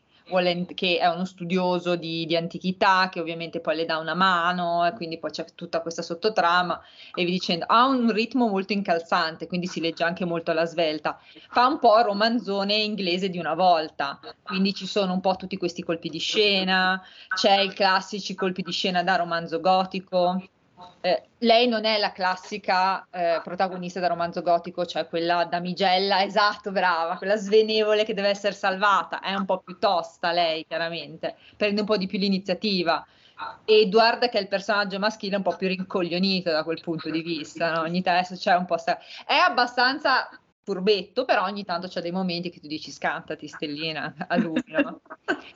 [0.74, 4.94] che è uno studioso di, di, antichità, che ovviamente poi le dà una mano e
[4.94, 6.82] quindi poi c'è tutta questa sottotrama
[7.14, 11.20] e vi dicendo, ha un ritmo molto incalzante, quindi si legge anche molto alla svelta,
[11.50, 15.84] fa un po' romanzone inglese di una volta, quindi ci sono un po' tutti questi
[15.84, 17.02] colpi di scena,
[17.36, 20.42] c'è i classici colpi di scena da romanzo gotico,
[21.02, 26.72] eh, lei non è la classica eh, protagonista da romanzo gotico, cioè quella damigella, esatto,
[26.72, 31.82] brava, quella svenevole che deve essere salvata, è un po' più tosta lei, chiaramente, prende
[31.82, 33.06] un po' di più l'iniziativa.
[33.66, 37.22] Edward, che è il personaggio maschile, è un po' più rincoglionito da quel punto di
[37.22, 37.82] vista, no?
[37.82, 38.78] ogni tanto c'è un po'...
[38.78, 38.98] Sta...
[39.26, 40.30] È abbastanza
[40.64, 45.02] furbetto, però ogni tanto c'è dei momenti che tu dici scantati stellina a lui, no?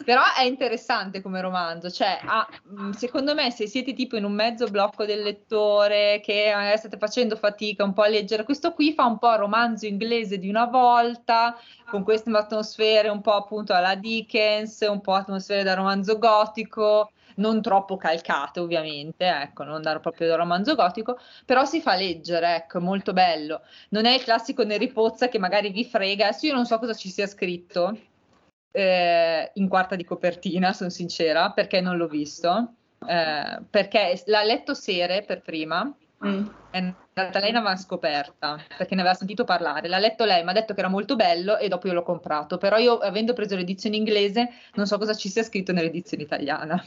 [0.03, 2.47] però è interessante come romanzo, cioè ha,
[2.91, 7.37] secondo me se siete tipo in un mezzo blocco del lettore che magari state facendo
[7.37, 11.57] fatica un po' a leggere, questo qui fa un po' romanzo inglese di una volta,
[11.89, 17.61] con queste atmosfere un po' appunto alla Dickens, un po' atmosfere da romanzo gotico, non
[17.61, 22.79] troppo calcate ovviamente, ecco, non andare proprio da romanzo gotico, però si fa leggere, ecco,
[22.79, 23.61] molto bello.
[23.89, 27.09] Non è il classico Neripozza che magari vi frega, adesso io non so cosa ci
[27.09, 27.97] sia scritto
[28.71, 32.73] eh, in quarta di copertina, sono sincera, perché non l'ho visto,
[33.07, 35.93] eh, perché l'ha letto Sere per prima,
[36.25, 36.47] Mm.
[36.71, 39.87] È andata lei ne aveva scoperta perché ne aveva sentito parlare.
[39.87, 42.57] L'ha letto lei, mi ha detto che era molto bello e dopo io l'ho comprato.
[42.57, 46.83] Però io, avendo preso l'edizione inglese, non so cosa ci sia scritto nell'edizione italiana.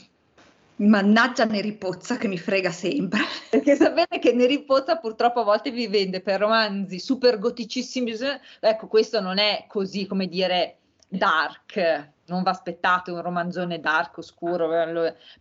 [0.80, 3.20] Mannaggia Neripozza che mi frega sempre.
[3.50, 8.12] Perché sapete che Neripozza purtroppo a volte vi vende per romanzi super goticissimi.
[8.60, 10.76] Ecco, questo non è così come dire
[11.08, 14.68] dark, non va aspettate un romanzone dark, oscuro,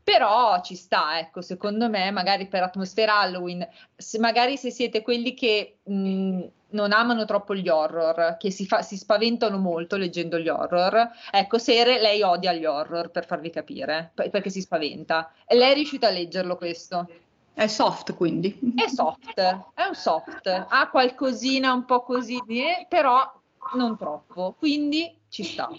[0.03, 5.35] però ci sta, ecco, secondo me, magari per atmosfera Halloween, se magari se siete quelli
[5.35, 10.49] che mh, non amano troppo gli horror, che si, fa, si, spaventano molto leggendo gli
[10.49, 15.31] horror, ecco, Sere, lei odia gli horror, per farvi capire, perché si spaventa.
[15.45, 17.07] E lei è riuscita a leggerlo questo.
[17.53, 18.57] È soft quindi.
[18.75, 22.39] È soft, è un soft, ha qualcosina un po' così,
[22.87, 23.31] però
[23.73, 25.69] non troppo, quindi ci sta.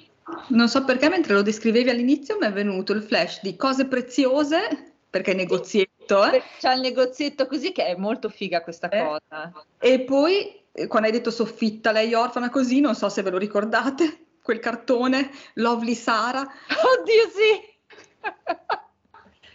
[0.49, 4.95] Non so perché mentre lo descrivevi all'inizio mi è venuto il flash di cose preziose,
[5.09, 6.43] perché è negozietto, eh?
[6.59, 9.05] C'è il negozietto così che è molto figa questa eh?
[9.05, 9.53] cosa.
[9.79, 13.39] E poi, eh, quando hai detto soffitta, lei orfana così, non so se ve lo
[13.39, 16.41] ricordate, quel cartone, Lovely Sara.
[16.43, 17.69] Oddio sì!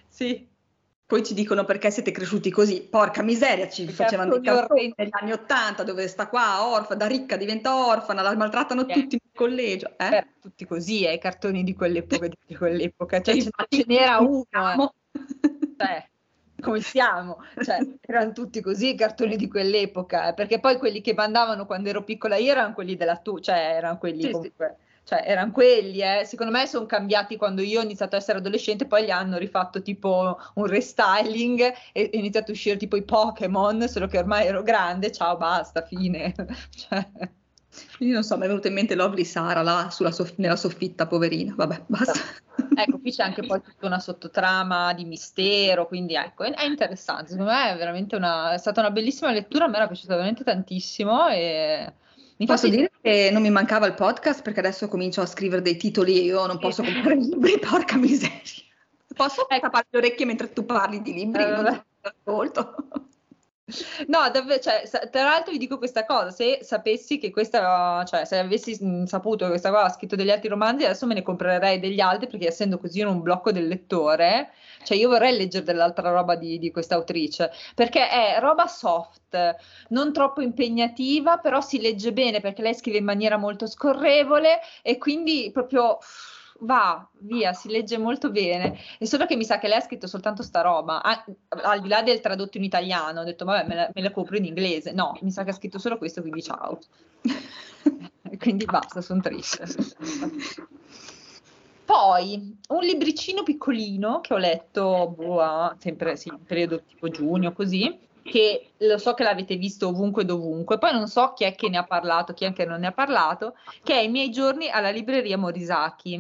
[0.08, 0.54] sì.
[1.08, 2.82] Poi ci dicono perché siete cresciuti così.
[2.82, 7.06] Porca miseria, ci perché facevano dei cartoni negli anni Ottanta dove sta qua orfana, da
[7.06, 8.94] ricca diventa orfana, la maltrattano eh.
[8.94, 9.94] tutti nel collegio.
[9.98, 10.10] Eh?
[10.10, 12.28] Beh, tutti così, eh, i cartoni di quell'epoca.
[12.28, 13.22] Di quell'epoca.
[13.22, 14.46] Cioè, ce, ce n'era uno.
[14.52, 14.92] Eh.
[15.78, 16.10] Cioè,
[16.60, 17.38] come siamo?
[17.62, 22.04] Cioè, erano tutti così i cartoni di quell'epoca, perché poi quelli che mandavano quando ero
[22.04, 24.76] piccola io erano quelli della tua, cioè erano quelli sì, comunque...
[24.80, 26.24] Sì cioè erano quelli, eh.
[26.26, 29.84] secondo me sono cambiati quando io ho iniziato a essere adolescente, poi gli hanno rifatto
[29.84, 31.62] tipo un restyling
[31.94, 35.84] e è iniziato a uscire tipo i Pokémon, solo che ormai ero grande, ciao, basta,
[35.84, 36.34] fine.
[36.76, 37.08] cioè.
[37.98, 41.54] Quindi non so, mi è venuta in mente Lovely Sara là soff- nella soffitta, poverina,
[41.56, 42.20] vabbè, basta.
[42.78, 47.32] Ecco, qui c'è anche poi tutta una sottotrama di mistero, quindi ecco, è, è interessante,
[47.32, 50.44] secondo me è veramente una, è stata una bellissima lettura, a me era piaciuta veramente
[50.44, 51.94] tantissimo e
[52.38, 55.78] mi Posso dire che non mi mancava il podcast perché adesso comincio a scrivere dei
[55.78, 58.40] titoli e io non posso comprare libri, porca miseria.
[59.16, 61.44] Posso eh, tappare le orecchie mentre tu parli di libri?
[61.44, 62.76] Eh, non ti ascolto.
[64.08, 68.38] No, davvero, cioè, tra l'altro vi dico questa cosa, se sapessi che questa, cioè se
[68.38, 72.00] avessi saputo che questa qua ha scritto degli altri romanzi, adesso me ne comprerei degli
[72.00, 74.52] altri perché essendo così in un blocco del lettore,
[74.84, 79.56] cioè io vorrei leggere dell'altra roba di, di questa autrice, perché è roba soft,
[79.90, 85.00] non troppo impegnativa, però si legge bene perché lei scrive in maniera molto scorrevole e
[85.00, 85.98] quindi proprio
[86.60, 88.78] va via, si legge molto bene.
[88.98, 91.26] È solo che mi sa che lei ha scritto soltanto sta roba, ah,
[91.64, 93.22] al di là del tradotto in italiano.
[93.22, 94.92] Ho detto, vabbè, me la, me la compro in inglese.
[94.92, 96.80] No, mi sa che ha scritto solo questo, quindi ciao.
[98.40, 99.66] quindi basta, sono triste.
[101.86, 107.96] Poi un libricino piccolino che ho letto boh, sempre sì, in periodo tipo giugno, così,
[108.28, 111.70] che lo so che l'avete visto ovunque e dovunque, poi non so chi è che
[111.70, 114.68] ne ha parlato, chi è che non ne ha parlato, che è I miei giorni
[114.68, 116.20] alla libreria Morisaki.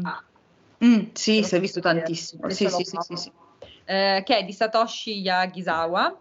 [0.83, 2.47] Mm, sì, si è visto tantissimo.
[2.49, 3.31] Sì, sì, sì, sì, sì.
[3.85, 6.15] Eh, che è di Satoshi Yagisawa,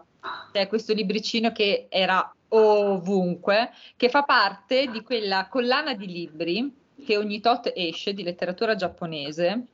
[0.53, 6.75] che è questo libricino che era ovunque, che fa parte di quella collana di libri
[7.05, 9.67] che ogni tot esce di letteratura giapponese,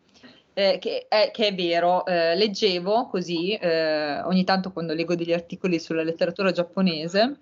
[0.60, 5.32] eh, che, è, che, è, vero, eh, leggevo così, eh, ogni tanto quando leggo degli
[5.32, 7.40] articoli sulla letteratura giapponese,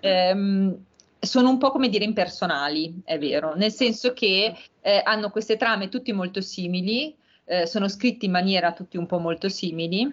[0.00, 0.84] ehm,
[1.18, 5.88] sono un po' come dire impersonali, è vero, nel senso che eh, hanno queste trame
[5.88, 10.12] tutti molto simili, eh, sono scritti in maniera tutti un po' molto simili,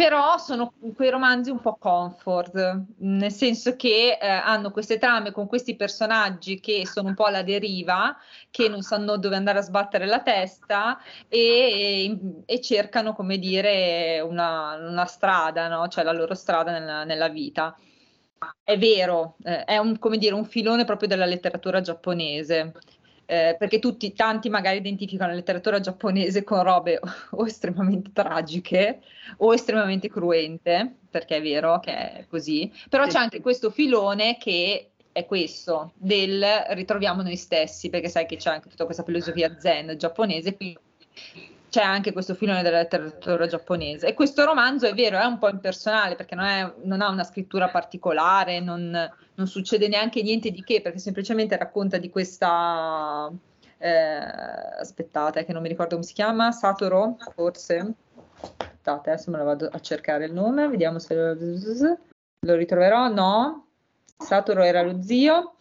[0.00, 5.46] però sono quei romanzi un po' comfort, nel senso che eh, hanno queste trame con
[5.46, 8.16] questi personaggi che sono un po' alla deriva,
[8.50, 14.76] che non sanno dove andare a sbattere la testa e, e, cercano, come dire, una,
[14.88, 15.86] una strada, no?
[15.88, 17.76] cioè la loro strada nella, nella vita.
[18.64, 22.72] È vero, eh, è un, dire, un filone proprio della letteratura giapponese
[23.30, 26.98] eh, perché tutti, tanti magari identificano la letteratura giapponese con robe
[27.30, 29.02] o estremamente tragiche
[29.36, 34.90] o estremamente cruente, perché è vero che è così, però c'è anche questo filone che
[35.12, 39.94] è questo, del ritroviamo noi stessi, perché sai che c'è anche tutta questa filosofia zen
[39.96, 40.78] giapponese, quindi
[41.70, 44.08] c'è anche questo filone della letteratura giapponese.
[44.08, 47.24] E questo romanzo è vero, è un po' impersonale perché non, è, non ha una
[47.24, 48.90] scrittura particolare, non,
[49.34, 53.30] non, succede neanche niente di che, perché semplicemente racconta di questa.
[53.82, 57.94] Eh, aspettate, che non mi ricordo come si chiama, Satoru, forse.
[58.40, 61.36] Aspettate, adesso me lo vado a cercare il nome, vediamo se lo,
[62.40, 63.08] lo ritroverò.
[63.08, 63.68] No,
[64.18, 65.54] Satoru era lo zio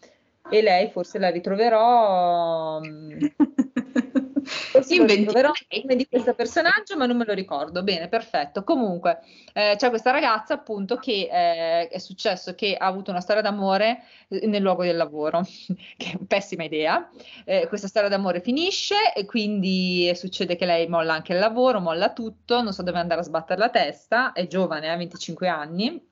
[0.50, 2.82] e lei forse la ritroverò.
[4.50, 7.84] Forse troverò il nome di questo personaggio, ma non me lo ricordo.
[7.84, 8.64] Bene, perfetto.
[8.64, 9.20] Comunque,
[9.54, 14.04] eh, c'è questa ragazza appunto che eh, è successo che ha avuto una storia d'amore
[14.28, 15.42] eh, nel luogo del lavoro,
[15.98, 17.10] che è una pessima idea.
[17.46, 22.12] Eh, questa storia d'amore finisce e quindi succede che lei molla anche il lavoro, molla
[22.12, 26.08] tutto, non so dove andare a sbattere la testa, è giovane, ha 25 anni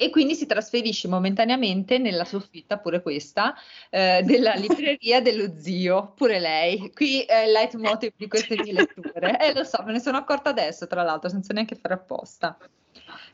[0.00, 3.54] e quindi si trasferisce momentaneamente nella soffitta, pure questa,
[3.90, 6.90] eh, della libreria dello zio, pure lei.
[6.94, 9.38] Qui è il leitmotiv di queste mie letture.
[9.38, 12.56] E eh, lo so, me ne sono accorta adesso, tra l'altro, senza neanche fare apposta.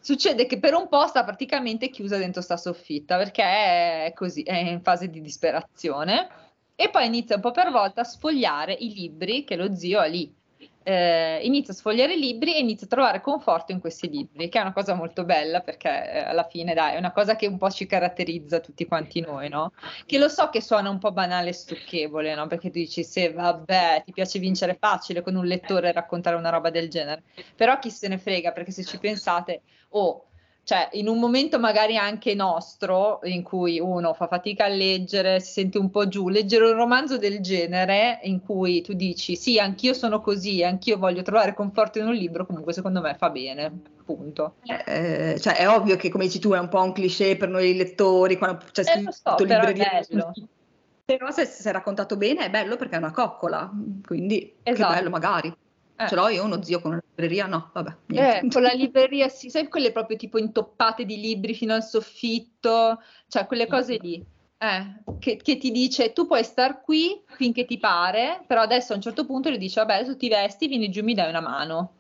[0.01, 3.45] Succede che per un po' sta praticamente chiusa dentro sta soffitta perché
[4.07, 6.29] è così, è in fase di disperazione
[6.75, 10.07] e poi inizia un po' per volta a sfogliare i libri che lo zio ha
[10.07, 10.35] lì
[10.89, 14.61] eh, inizia a sfogliare libri e inizia a trovare conforto in questi libri, che è
[14.61, 17.68] una cosa molto bella perché eh, alla fine dai, è una cosa che un po'
[17.70, 19.72] ci caratterizza tutti quanti noi, no?
[20.07, 22.47] Che lo so che suona un po' banale e stucchevole, no?
[22.47, 26.70] Perché tu dici, se vabbè, ti piace vincere facile con un lettore raccontare una roba
[26.70, 27.24] del genere,
[27.57, 30.26] però chi se ne frega, perché se ci pensate, oh,
[30.67, 35.53] cioè in un momento magari anche nostro in cui uno fa fatica a leggere, si
[35.53, 39.95] sente un po' giù, leggere un romanzo del genere in cui tu dici sì, anch'io
[39.95, 43.73] sono così, anch'io voglio trovare conforto in un libro, comunque secondo me fa bene,
[44.05, 44.57] punto.
[44.64, 47.77] Eh, cioè è ovvio che come dici tu è un po' un cliché per noi
[47.77, 50.05] lettori, quando c'è eh, scritto so, libreria.
[51.05, 53.71] Però se, se è raccontato bene è bello perché è una coccola,
[54.05, 54.93] quindi esatto.
[54.93, 55.57] che bello magari.
[55.99, 56.09] Eh.
[56.09, 57.47] Ce l'ho io uno zio con una libreria?
[57.47, 57.97] No, vabbè.
[58.09, 63.01] Eh, con la libreria sì, sai quelle proprio tipo intoppate di libri fino al soffitto,
[63.29, 64.25] cioè quelle cose lì.
[64.59, 68.97] Eh, che, che, ti dice tu puoi star qui finché ti pare, però adesso a
[68.97, 71.96] un certo punto gli dice vabbè adesso ti vesti, vieni giù mi dai una mano.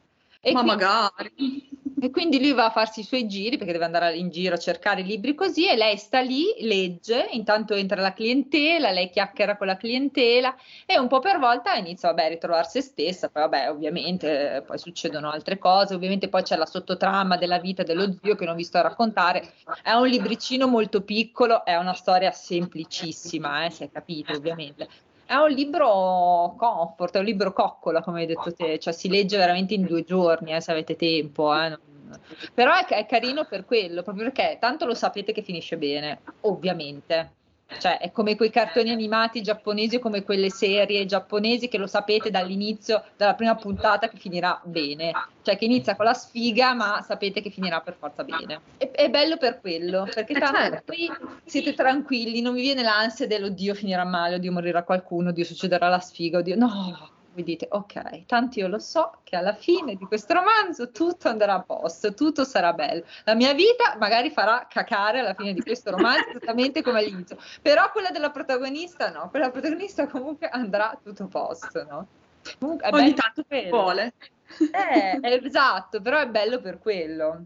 [0.46, 1.68] E Ma quindi, magari.
[1.98, 4.58] E quindi lui va a farsi i suoi giri perché deve andare in giro a
[4.58, 9.66] cercare libri così e lei sta lì, legge, intanto entra la clientela, lei chiacchiera con
[9.66, 13.70] la clientela e un po' per volta inizia vabbè, a ritrovare se stessa, poi vabbè
[13.70, 18.44] ovviamente poi succedono altre cose, ovviamente poi c'è la sottotrama della vita dello zio che
[18.44, 23.70] non vi sto a raccontare, è un libricino molto piccolo, è una storia semplicissima, eh,
[23.70, 24.86] si è capito ovviamente,
[25.26, 29.36] è un libro comfort, è un libro coccola, come hai detto te, cioè si legge
[29.36, 31.54] veramente in due giorni, eh, se avete tempo.
[31.54, 31.78] Eh.
[32.54, 37.35] Però è, è carino per quello, proprio perché tanto lo sapete che finisce bene, ovviamente.
[37.78, 42.30] Cioè, è come quei cartoni animati giapponesi o come quelle serie giapponesi che lo sapete
[42.30, 45.12] dall'inizio, dalla prima puntata che finirà bene.
[45.42, 48.60] Cioè, che inizia con la sfiga, ma sapete che finirà per forza bene.
[48.76, 50.92] È, è bello per quello, perché eh, tanto certo.
[50.92, 51.10] qui
[51.44, 56.00] siete tranquilli, non vi viene l'ansia dell'oddio finirà male, oddio morirà qualcuno, oddio succederà la
[56.00, 60.32] sfiga, oddio no, vi dite ok, tanto io lo so che alla fine di questo
[60.32, 63.04] romanzo tutto andrà a posto, tutto sarà bello.
[63.24, 67.92] La mia vita magari farà cacare alla fine di questo romanzo esattamente come all'inizio, però
[67.92, 72.06] quella della protagonista no, quella protagonista comunque andrà tutto a posto, no?
[72.58, 74.14] Comunque, Ogni tanto vuole.
[74.58, 77.44] Eh, esatto, però è bello per quello.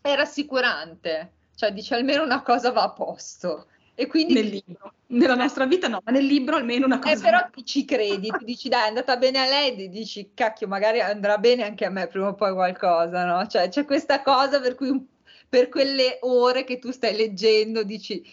[0.00, 3.66] È rassicurante, cioè dice almeno una cosa va a posto.
[4.02, 4.94] E quindi nel libro.
[5.12, 7.14] Nella nostra vita no, ma nel libro almeno una cosa.
[7.14, 10.66] Eh, però ti ci credi, tu dici dai è andata bene a lei, dici cacchio
[10.66, 13.46] magari andrà bene anche a me prima o poi qualcosa, no?
[13.46, 15.06] Cioè c'è questa cosa per cui
[15.48, 18.24] per quelle ore che tu stai leggendo dici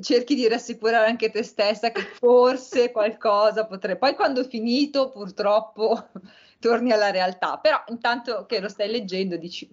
[0.00, 3.98] cerchi di rassicurare anche te stessa che forse qualcosa potrebbe.
[3.98, 6.10] Poi quando è finito purtroppo
[6.60, 9.68] torni alla realtà, però intanto che lo stai leggendo dici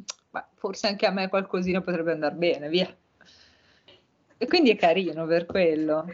[0.56, 2.92] forse anche a me qualcosina potrebbe andare bene, via.
[4.42, 6.06] E quindi è carino per quello.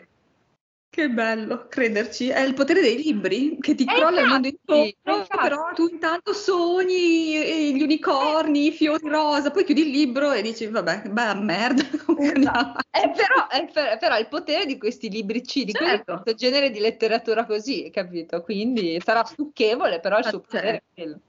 [0.89, 2.29] Che bello, crederci.
[2.29, 6.33] È il potere dei libri che ti eh, crolla il mondo intorno, però tu intanto
[6.33, 11.83] sogni gli unicorni, i fiori rosa, poi chiudi il libro e dici, vabbè, beh, merda.
[12.17, 12.79] Esatto.
[12.91, 16.21] Eh, però, è, però il potere di questi libricini, certo.
[16.23, 18.41] questo genere di letteratura così, capito?
[18.41, 20.47] Quindi sarà stucchevole, però il suo certo.
[20.49, 21.19] potere è quello.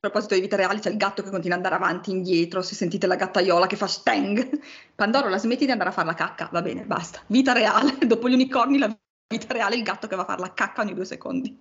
[0.00, 2.62] A proposito di vita reale, c'è il gatto che continua ad andare avanti e indietro.
[2.62, 4.48] Se sentite la gattaiola che fa stang,
[4.94, 6.48] Pandoro, la smetti di andare a fare la cacca.
[6.52, 7.20] Va bene, basta.
[7.26, 7.98] Vita reale.
[8.06, 8.96] Dopo gli unicorni, la
[9.28, 11.56] vita reale, il gatto che va a fare la cacca ogni due secondi.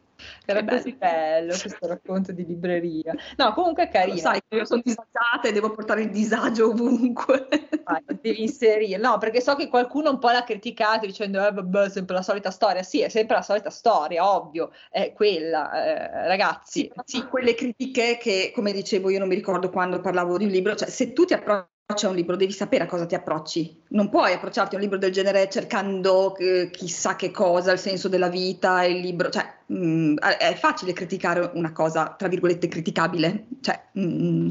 [0.46, 3.14] Era così bello questo racconto di libreria.
[3.36, 4.16] No, comunque è carino.
[4.16, 7.48] Lo sai, io sono disagiata e devo portare il disagio ovunque.
[7.84, 8.98] Ah, devi inserire.
[8.98, 12.52] No, perché so che qualcuno un po' l'ha criticato dicendo eh, vabbè, sempre la solita
[12.52, 12.84] storia.
[12.84, 16.90] Sì, è sempre la solita storia, ovvio, è quella, eh, ragazzi.
[17.04, 20.52] Sì, sì, quelle critiche che, come dicevo, io non mi ricordo quando parlavo di un
[20.52, 23.84] libro, cioè se tu ti approcci a un libro, devi sapere a cosa ti approcci.
[23.90, 28.10] Non puoi approcciarti a un libro del genere cercando eh, chissà che cosa, il senso
[28.10, 33.46] della vita, il libro, cioè mh, mm, è facile criticare una cosa, tra virgolette, criticabile.
[33.62, 34.50] Cioè, mh, mm,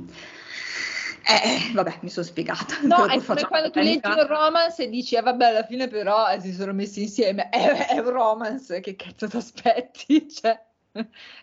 [1.29, 2.79] eh, vabbè, mi sono spiegata.
[2.83, 6.31] No, è come quando tu leggi un romance e dici, eh, vabbè, alla fine però
[6.31, 7.51] eh, si sono messi insieme.
[7.53, 10.27] È, è un romance, che cazzo ti aspetti?
[10.33, 10.59] Cioè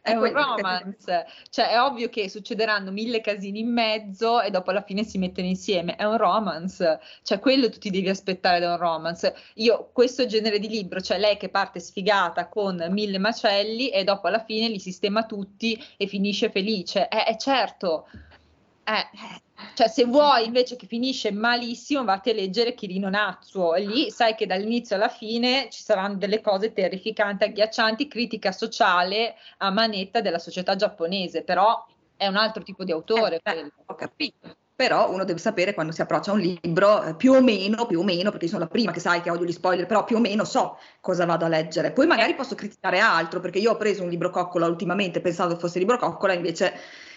[0.02, 4.82] è un romance, cioè è ovvio che succederanno mille casini in mezzo e dopo alla
[4.82, 8.78] fine si mettono insieme, è un romance, cioè quello tu ti devi aspettare da un
[8.78, 9.36] romance.
[9.56, 14.28] Io questo genere di libro, cioè lei che parte sfigata con mille macelli e dopo
[14.28, 18.08] alla fine li sistema tutti e finisce felice, è, è certo,
[18.84, 19.08] eh,
[19.76, 23.76] cioè, se vuoi invece che finisce malissimo, vatti a leggere Chirino Nazzuo.
[23.76, 29.36] E lì sai che dall'inizio alla fine ci saranno delle cose terrificanti, agghiaccianti, critica sociale
[29.58, 33.40] a manetta della società giapponese, però è un altro tipo di autore.
[33.44, 34.58] Eh, ho capito.
[34.76, 38.00] però uno deve sapere quando si approccia a un libro, eh, più o meno, più
[38.00, 40.18] o meno, perché io sono la prima che sai che odio gli spoiler, però più
[40.18, 41.92] o meno so cosa vado a leggere.
[41.92, 42.36] Poi magari eh.
[42.36, 46.34] posso criticare altro, perché io ho preso un libro coccola ultimamente, pensavo fosse libro coccola,
[46.34, 46.74] invece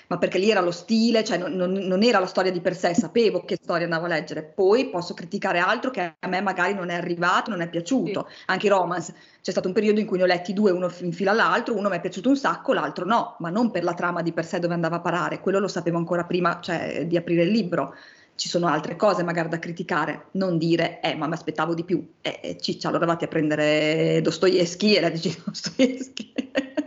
[0.08, 2.76] ma perché lì era lo stile, cioè non, non, non, era la storia di per
[2.76, 4.42] sé, sapevo che storia andavo a leggere.
[4.42, 8.26] Poi posso criticare altro che a me magari non è arrivato, non è piaciuto.
[8.28, 8.34] Sì.
[8.46, 11.12] Anche i romance, c'è stato un periodo in cui ne ho letti due, uno in
[11.12, 14.22] fila all'altro, uno mi è piaciuto un sacco, l'altro no, ma non per la trama
[14.22, 17.42] di per sé dove andava a parare, quello lo sapevo ancora prima cioè, di aprire
[17.42, 17.94] il libro.
[18.36, 22.06] Ci sono altre cose magari da criticare, non dire, eh, ma mi aspettavo di più.
[22.20, 26.32] Eh, ciccia, allora vatti a prendere Dostoevsky e leggi Dostoevsky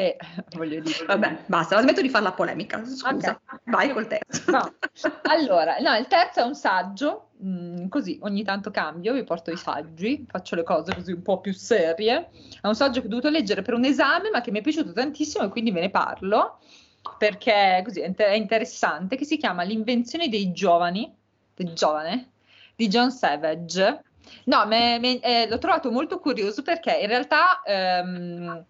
[0.00, 0.16] che
[0.56, 1.04] voglio dire.
[1.06, 2.84] Vabbè, basta, la smetto di fare la polemica.
[2.84, 3.36] Scusa, okay.
[3.64, 4.50] vai col terzo.
[4.50, 4.74] No.
[5.22, 9.56] Allora, no, il terzo è un saggio, mm, così ogni tanto cambio, vi porto i
[9.56, 12.30] saggi, faccio le cose così un po' più serie.
[12.60, 14.92] È un saggio che ho dovuto leggere per un esame, ma che mi è piaciuto
[14.92, 16.58] tantissimo e quindi ve ne parlo
[17.16, 21.10] perché così è interessante, che si chiama L'invenzione dei giovani,
[21.54, 22.32] del giovane,
[22.76, 24.02] di John Savage.
[24.44, 28.64] No, me, me, eh, l'ho trovato molto curioso perché in realtà ehm,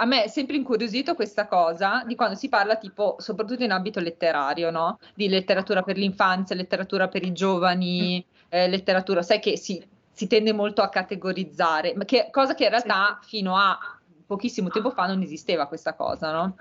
[0.00, 4.00] a me è sempre incuriosito questa cosa di quando si parla tipo, soprattutto in ambito
[4.00, 4.98] letterario, no?
[5.14, 8.46] Di letteratura per l'infanzia, letteratura per i giovani, mm.
[8.48, 12.70] eh, letteratura, sai che si, si, tende molto a categorizzare, ma che, cosa che in
[12.70, 13.76] realtà fino a
[14.24, 16.56] pochissimo tempo fa non esisteva questa cosa, no?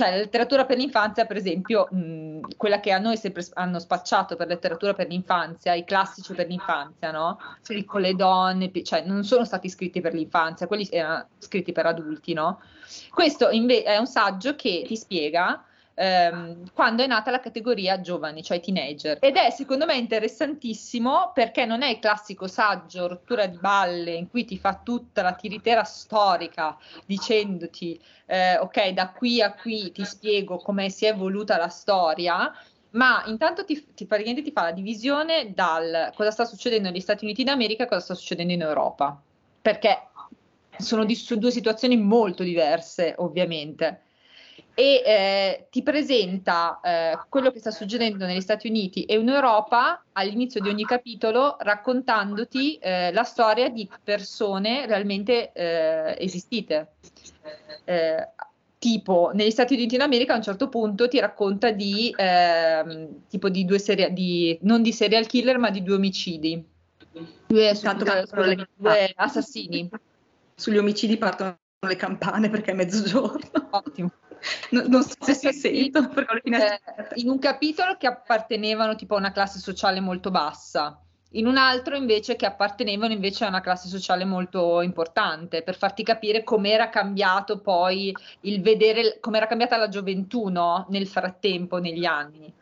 [0.00, 4.34] Cioè la letteratura per l'infanzia, per esempio, mh, quella che a noi sempre hanno spacciato
[4.34, 7.38] per letteratura per l'infanzia, i classici per l'infanzia, no?
[7.60, 7.84] Sì.
[7.84, 12.32] Con le donne, cioè non sono stati scritti per l'infanzia, quelli erano scritti per adulti,
[12.32, 12.62] no?
[13.10, 15.62] Questo invece è un saggio che ti spiega
[16.00, 19.18] ehm, quando è nata la categoria giovani, cioè teenager.
[19.20, 24.30] Ed è secondo me interessantissimo perché non è il classico saggio rottura di balle in
[24.30, 30.04] cui ti fa tutta la tiritera storica dicendoti eh, ok, da qui a qui ti
[30.04, 32.52] spiego come si è evoluta la storia,
[32.90, 37.24] ma intanto ti, ti, praticamente ti fa la divisione dal cosa sta succedendo negli Stati
[37.24, 39.20] Uniti d'America e cosa sta succedendo in Europa.
[39.60, 40.08] Perché
[40.78, 44.02] sono di, due situazioni molto diverse, ovviamente.
[44.80, 50.02] E eh, ti presenta eh, quello che sta succedendo negli Stati Uniti e in Europa
[50.12, 56.92] all'inizio di ogni capitolo, raccontandoti eh, la storia di persone realmente eh, esistite.
[57.84, 58.26] Eh,
[58.78, 63.66] tipo, negli Stati Uniti d'America a un certo punto ti racconta di ehm, tipo di
[63.66, 66.66] due serie, di, non di serial killer, ma di due omicidi.
[67.46, 69.90] Due, Tanto scusate, due assassini
[70.54, 73.68] sugli omicidi partono le campane perché è mezzogiorno.
[73.72, 74.10] Ottimo.
[74.70, 76.80] Non, non so se si sentono perché le finestre...
[76.96, 81.00] Eh, in un capitolo che appartenevano tipo a una classe sociale molto bassa,
[81.34, 86.02] in un altro invece che appartenevano invece a una classe sociale molto importante, per farti
[86.02, 90.86] capire com'era cambiato poi il vedere, com'era cambiata la gioventù no?
[90.88, 92.52] nel frattempo, negli anni.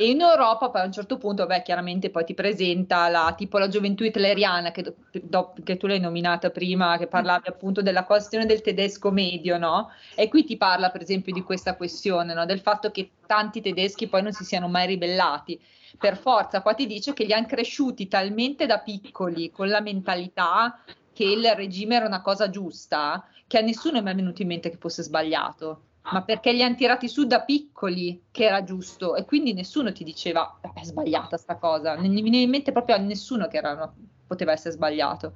[0.00, 3.58] E in Europa poi a un certo punto, beh, chiaramente poi ti presenta la, tipo
[3.58, 8.46] la gioventù hitleriana che, do, che tu l'hai nominata prima, che parlavi appunto della questione
[8.46, 9.90] del tedesco medio, no?
[10.14, 12.46] E qui ti parla per esempio di questa questione, no?
[12.46, 15.60] Del fatto che tanti tedeschi poi non si siano mai ribellati.
[15.98, 20.78] Per forza, qua ti dice che li hanno cresciuti talmente da piccoli con la mentalità
[21.12, 24.70] che il regime era una cosa giusta, che a nessuno è mai venuto in mente
[24.70, 29.24] che fosse sbagliato ma perché li hanno tirati su da piccoli che era giusto e
[29.24, 32.98] quindi nessuno ti diceva è sbagliata sta cosa, non gli veniva in mente proprio a
[32.98, 33.92] nessuno che era,
[34.26, 35.34] poteva essere sbagliato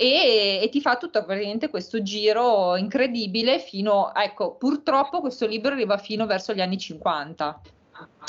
[0.00, 5.98] e, e, ti fa tutto praticamente questo giro incredibile fino, ecco, purtroppo questo libro arriva
[5.98, 7.60] fino verso gli anni 50.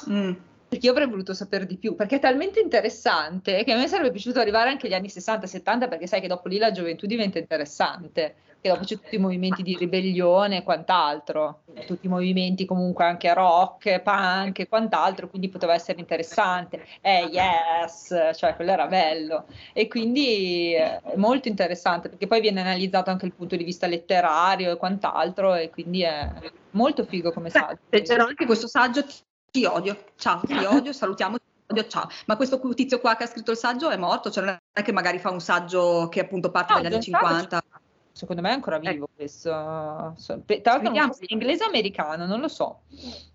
[0.09, 0.31] Mm.
[0.67, 4.09] Perché io avrei voluto sapere di più, perché è talmente interessante che a me sarebbe
[4.09, 8.35] piaciuto arrivare anche agli anni 60-70, perché sai che dopo lì la gioventù diventa interessante
[8.61, 13.33] che dopo c'è tutti i movimenti di ribellione e quant'altro, tutti i movimenti comunque anche
[13.33, 16.85] rock, punk e quant'altro, quindi poteva essere interessante.
[17.01, 19.45] Eh, yes, cioè quello era bello.
[19.73, 24.71] E quindi è molto interessante perché poi viene analizzato anche il punto di vista letterario
[24.71, 26.29] e quant'altro e quindi è
[26.71, 27.79] molto figo come saggio.
[27.89, 29.05] C'era anche questo saggio
[29.51, 31.37] ti odio, ciao, ti odio, salutiamo
[31.67, 32.07] odio, ciao.
[32.25, 34.29] Ma questo tizio qua che ha scritto il saggio è morto?
[34.29, 37.63] Cioè non è che magari fa un saggio che appunto parte no, dagli anni 50?
[38.11, 39.09] Secondo me è ancora vivo ecco.
[39.15, 39.49] questo.
[39.49, 40.15] Tra
[40.63, 42.81] l'altro non so inglese o americano, non lo so.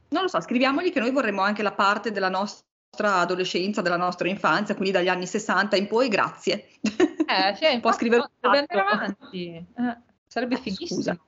[0.09, 4.29] Non lo so, scriviamogli che noi vorremmo anche la parte della nostra adolescenza, della nostra
[4.29, 6.69] infanzia, quindi dagli anni 60 in poi, grazie.
[6.83, 9.55] Eh, cioè, un po' scrivere dovrebbe andare avanti.
[9.55, 11.01] Eh, sarebbe fighissimo.
[11.01, 11.19] Scusa.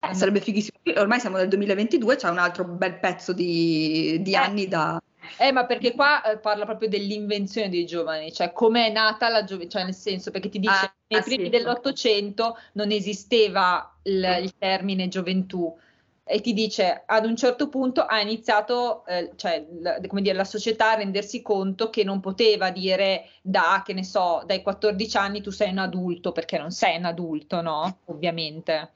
[0.00, 0.78] Eh, sarebbe fighissimo.
[0.96, 4.36] Ormai siamo nel 2022, c'è un altro bel pezzo di, di eh.
[4.36, 5.02] anni da,
[5.36, 9.44] eh, ma perché qua eh, parla proprio dell'invenzione dei giovani, cioè come è nata la
[9.44, 11.50] gioventù, cioè nel senso perché ti dice ah, nei ah, primi sì.
[11.50, 15.76] dell'Ottocento non esisteva il, il termine gioventù,
[16.30, 20.44] e ti dice ad un certo punto ha iniziato, eh, cioè, la, come dire, la
[20.44, 25.40] società a rendersi conto che non poteva dire da, che ne so, dai 14 anni
[25.40, 28.00] tu sei un adulto, perché non sei un adulto, no?
[28.06, 28.92] Ovviamente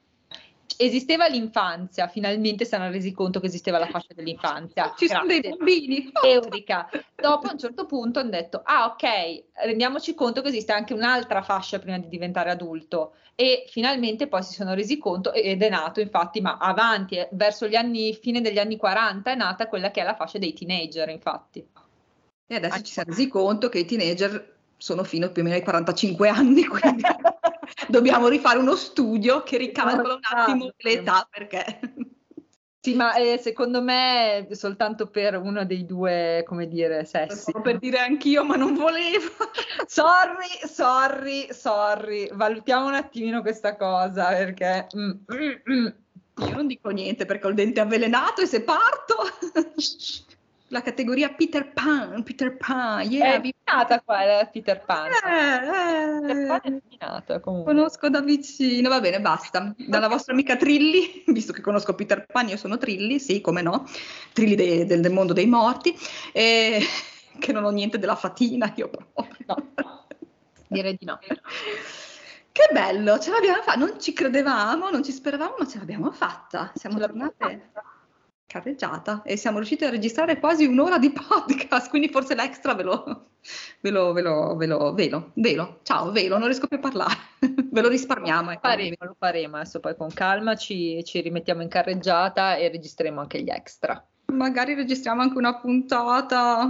[0.77, 4.93] esisteva l'infanzia, finalmente si erano resi conto che esisteva la fascia dell'infanzia.
[4.95, 5.07] Ci Grazie.
[5.07, 6.11] sono dei bambini.
[6.23, 6.89] Eurica.
[7.15, 11.41] Dopo a un certo punto hanno detto, ah ok, rendiamoci conto che esiste anche un'altra
[11.41, 13.13] fascia prima di diventare adulto.
[13.35, 17.67] E finalmente poi si sono resi conto, ed è nato infatti, ma avanti, eh, verso
[17.67, 21.09] gli anni, fine degli anni 40 è nata quella che è la fascia dei teenager,
[21.09, 21.65] infatti.
[22.45, 25.55] E adesso ci si è resi conto che i teenager sono fino più o meno
[25.55, 27.03] ai 45 anni, quindi
[27.93, 31.79] dobbiamo rifare uno studio che ricalcola un attimo l'età perché...
[32.83, 37.53] Sì, ma eh, secondo me soltanto per uno dei due, come dire, sessi.
[37.61, 39.29] Per dire anch'io, ma non volevo.
[39.87, 42.29] sorry, sorry, sorry.
[42.33, 44.87] Valutiamo un attimino questa cosa perché...
[44.97, 45.87] Mm, mm, mm.
[46.45, 49.15] Io non dico niente perché ho il dente avvelenato e se parto...
[50.73, 55.05] la categoria Peter Pan, Peter Pan, yeah, è eliminata qua la Peter Pan.
[55.11, 57.73] Eh, Peter Pan è eliminata comunque.
[57.73, 59.73] Conosco da vicino, va bene, basta.
[59.77, 63.87] Dalla vostra amica Trilli, visto che conosco Peter Pan, io sono Trilli, sì, come no,
[64.33, 65.95] Trilli de, de, del mondo dei morti,
[66.31, 66.81] e,
[67.39, 69.27] che non ho niente della fatina, io proprio.
[69.45, 70.05] No,
[70.67, 71.19] direi di no.
[72.51, 76.71] Che bello, ce l'abbiamo fatta, non ci credevamo, non ci speravamo, ma ce l'abbiamo fatta.
[76.73, 77.69] Siamo tornate
[78.53, 83.29] carreggiata e siamo riusciti a registrare quasi un'ora di podcast, quindi forse l'extra ve lo,
[83.81, 87.15] ve lo, ve lo, ve lo, velo, velo, ciao, velo, non riesco più a parlare,
[87.41, 88.51] ve lo risparmiamo.
[88.51, 93.21] Lo faremo, lo faremo, adesso poi con calma ci, ci rimettiamo in carreggiata e registreremo
[93.21, 94.05] anche gli extra.
[94.25, 96.63] Magari registriamo anche una puntata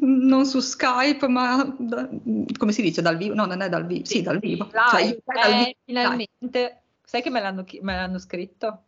[0.00, 2.08] non su Skype, ma da,
[2.58, 3.34] come si dice dal vivo?
[3.34, 4.04] No, non è dal vivo.
[4.04, 4.68] Sì, sì dal vivo.
[4.90, 5.76] Cioè, eh, dal vivo.
[5.84, 6.82] finalmente.
[7.04, 8.82] Sai che me l'hanno, me l'hanno scritto?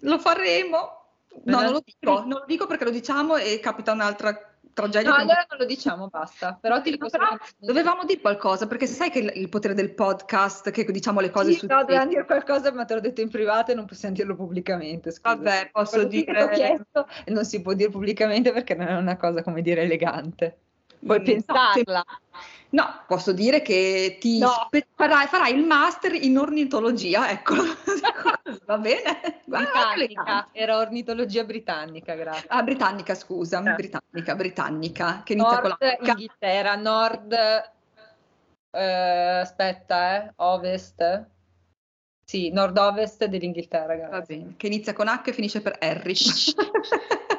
[0.00, 1.01] Lo faremo.
[1.44, 5.10] No, non lo dico, non lo dico perché lo diciamo e capita un'altra tragedia.
[5.10, 6.58] No, allora non lo diciamo, basta.
[6.60, 10.70] Però ti dico però dovevamo dire qualcosa, perché sai che il, il, potere del podcast,
[10.70, 11.66] che diciamo le cose sì, su...
[11.66, 15.10] No, dovevamo dire qualcosa, ma te l'ho detto in privato e non possiamo dirlo pubblicamente.
[15.10, 15.34] Scusa.
[15.34, 16.50] Vabbè, posso Quello dire...
[16.52, 20.58] Chiesto, e non si può dire pubblicamente perché non è una cosa, come dire, elegante.
[21.04, 22.04] Puoi mm, pensarla.
[22.06, 22.40] No,
[22.72, 24.48] No, posso dire che ti no.
[24.48, 27.54] spe- farai, farai, il master in ornitologia, ecco.
[28.64, 29.42] Va bene?
[29.44, 32.48] Britannica, era ornitologia britannica, grazie.
[32.48, 33.74] Ah, britannica, scusa, eh.
[33.74, 37.32] britannica, britannica, che inizia nord con la Inghilterra, nord,
[38.70, 41.26] eh, aspetta, eh, ovest,
[42.24, 44.18] sì, nord-ovest dell'Inghilterra, grazie.
[44.18, 46.14] Va bene, che inizia con H e finisce per Harry.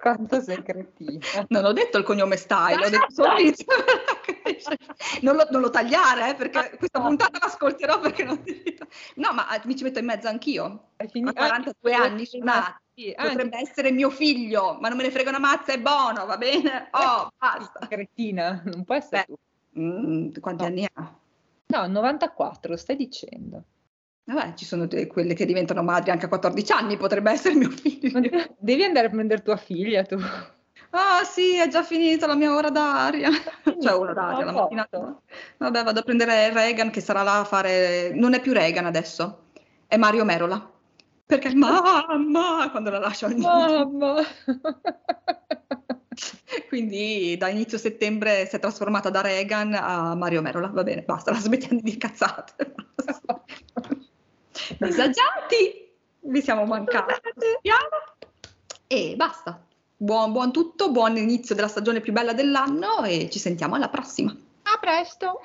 [0.00, 1.20] Quanto sei cretina.
[1.48, 3.34] Non ho detto il cognome style, ho detto solo
[5.20, 8.62] non, lo, non lo tagliare, eh, perché questa puntata l'ascolterò perché non ti
[9.16, 10.92] No, ma ah, mi ci metto in mezzo anch'io.
[11.10, 11.30] Finito.
[11.30, 13.14] A 42 ah, anni sono nati.
[13.14, 13.70] Potrebbe anche.
[13.70, 16.88] essere mio figlio, ma non me ne frega una mazza, è buono, va bene?
[16.92, 17.86] Oh, basta.
[17.86, 19.80] Cretina, non può essere Beh, tu.
[19.80, 20.68] Mm, quanti no.
[20.68, 21.14] anni ha?
[21.66, 23.64] No, 94, stai dicendo.
[24.24, 28.20] Vabbè, ci sono quelle che diventano madri anche a 14 anni, potrebbe essere mio figlio.
[28.58, 30.18] Devi andare a prendere tua figlia tu.
[30.92, 33.30] Ah sì, è già finita la mia ora d'aria.
[33.80, 34.88] cioè ora d'aria, la mattina.
[35.58, 38.12] Vabbè, vado a prendere Regan che sarà là a fare...
[38.14, 39.50] Non è più Regan adesso,
[39.86, 40.70] è Mario Merola.
[41.26, 44.16] Perché mamma, quando la lascio al Mamma!
[46.68, 50.66] Quindi da inizio settembre si è trasformata da Regan a Mario Merola.
[50.68, 52.74] Va bene, basta, la smettiamo di cazzate.
[54.78, 55.90] disagiati,
[56.20, 57.14] vi siamo mancati.
[58.86, 59.64] E basta.
[59.96, 64.34] Buon, buon tutto, buon inizio della stagione più bella dell'anno e ci sentiamo alla prossima.
[64.62, 65.40] A presto!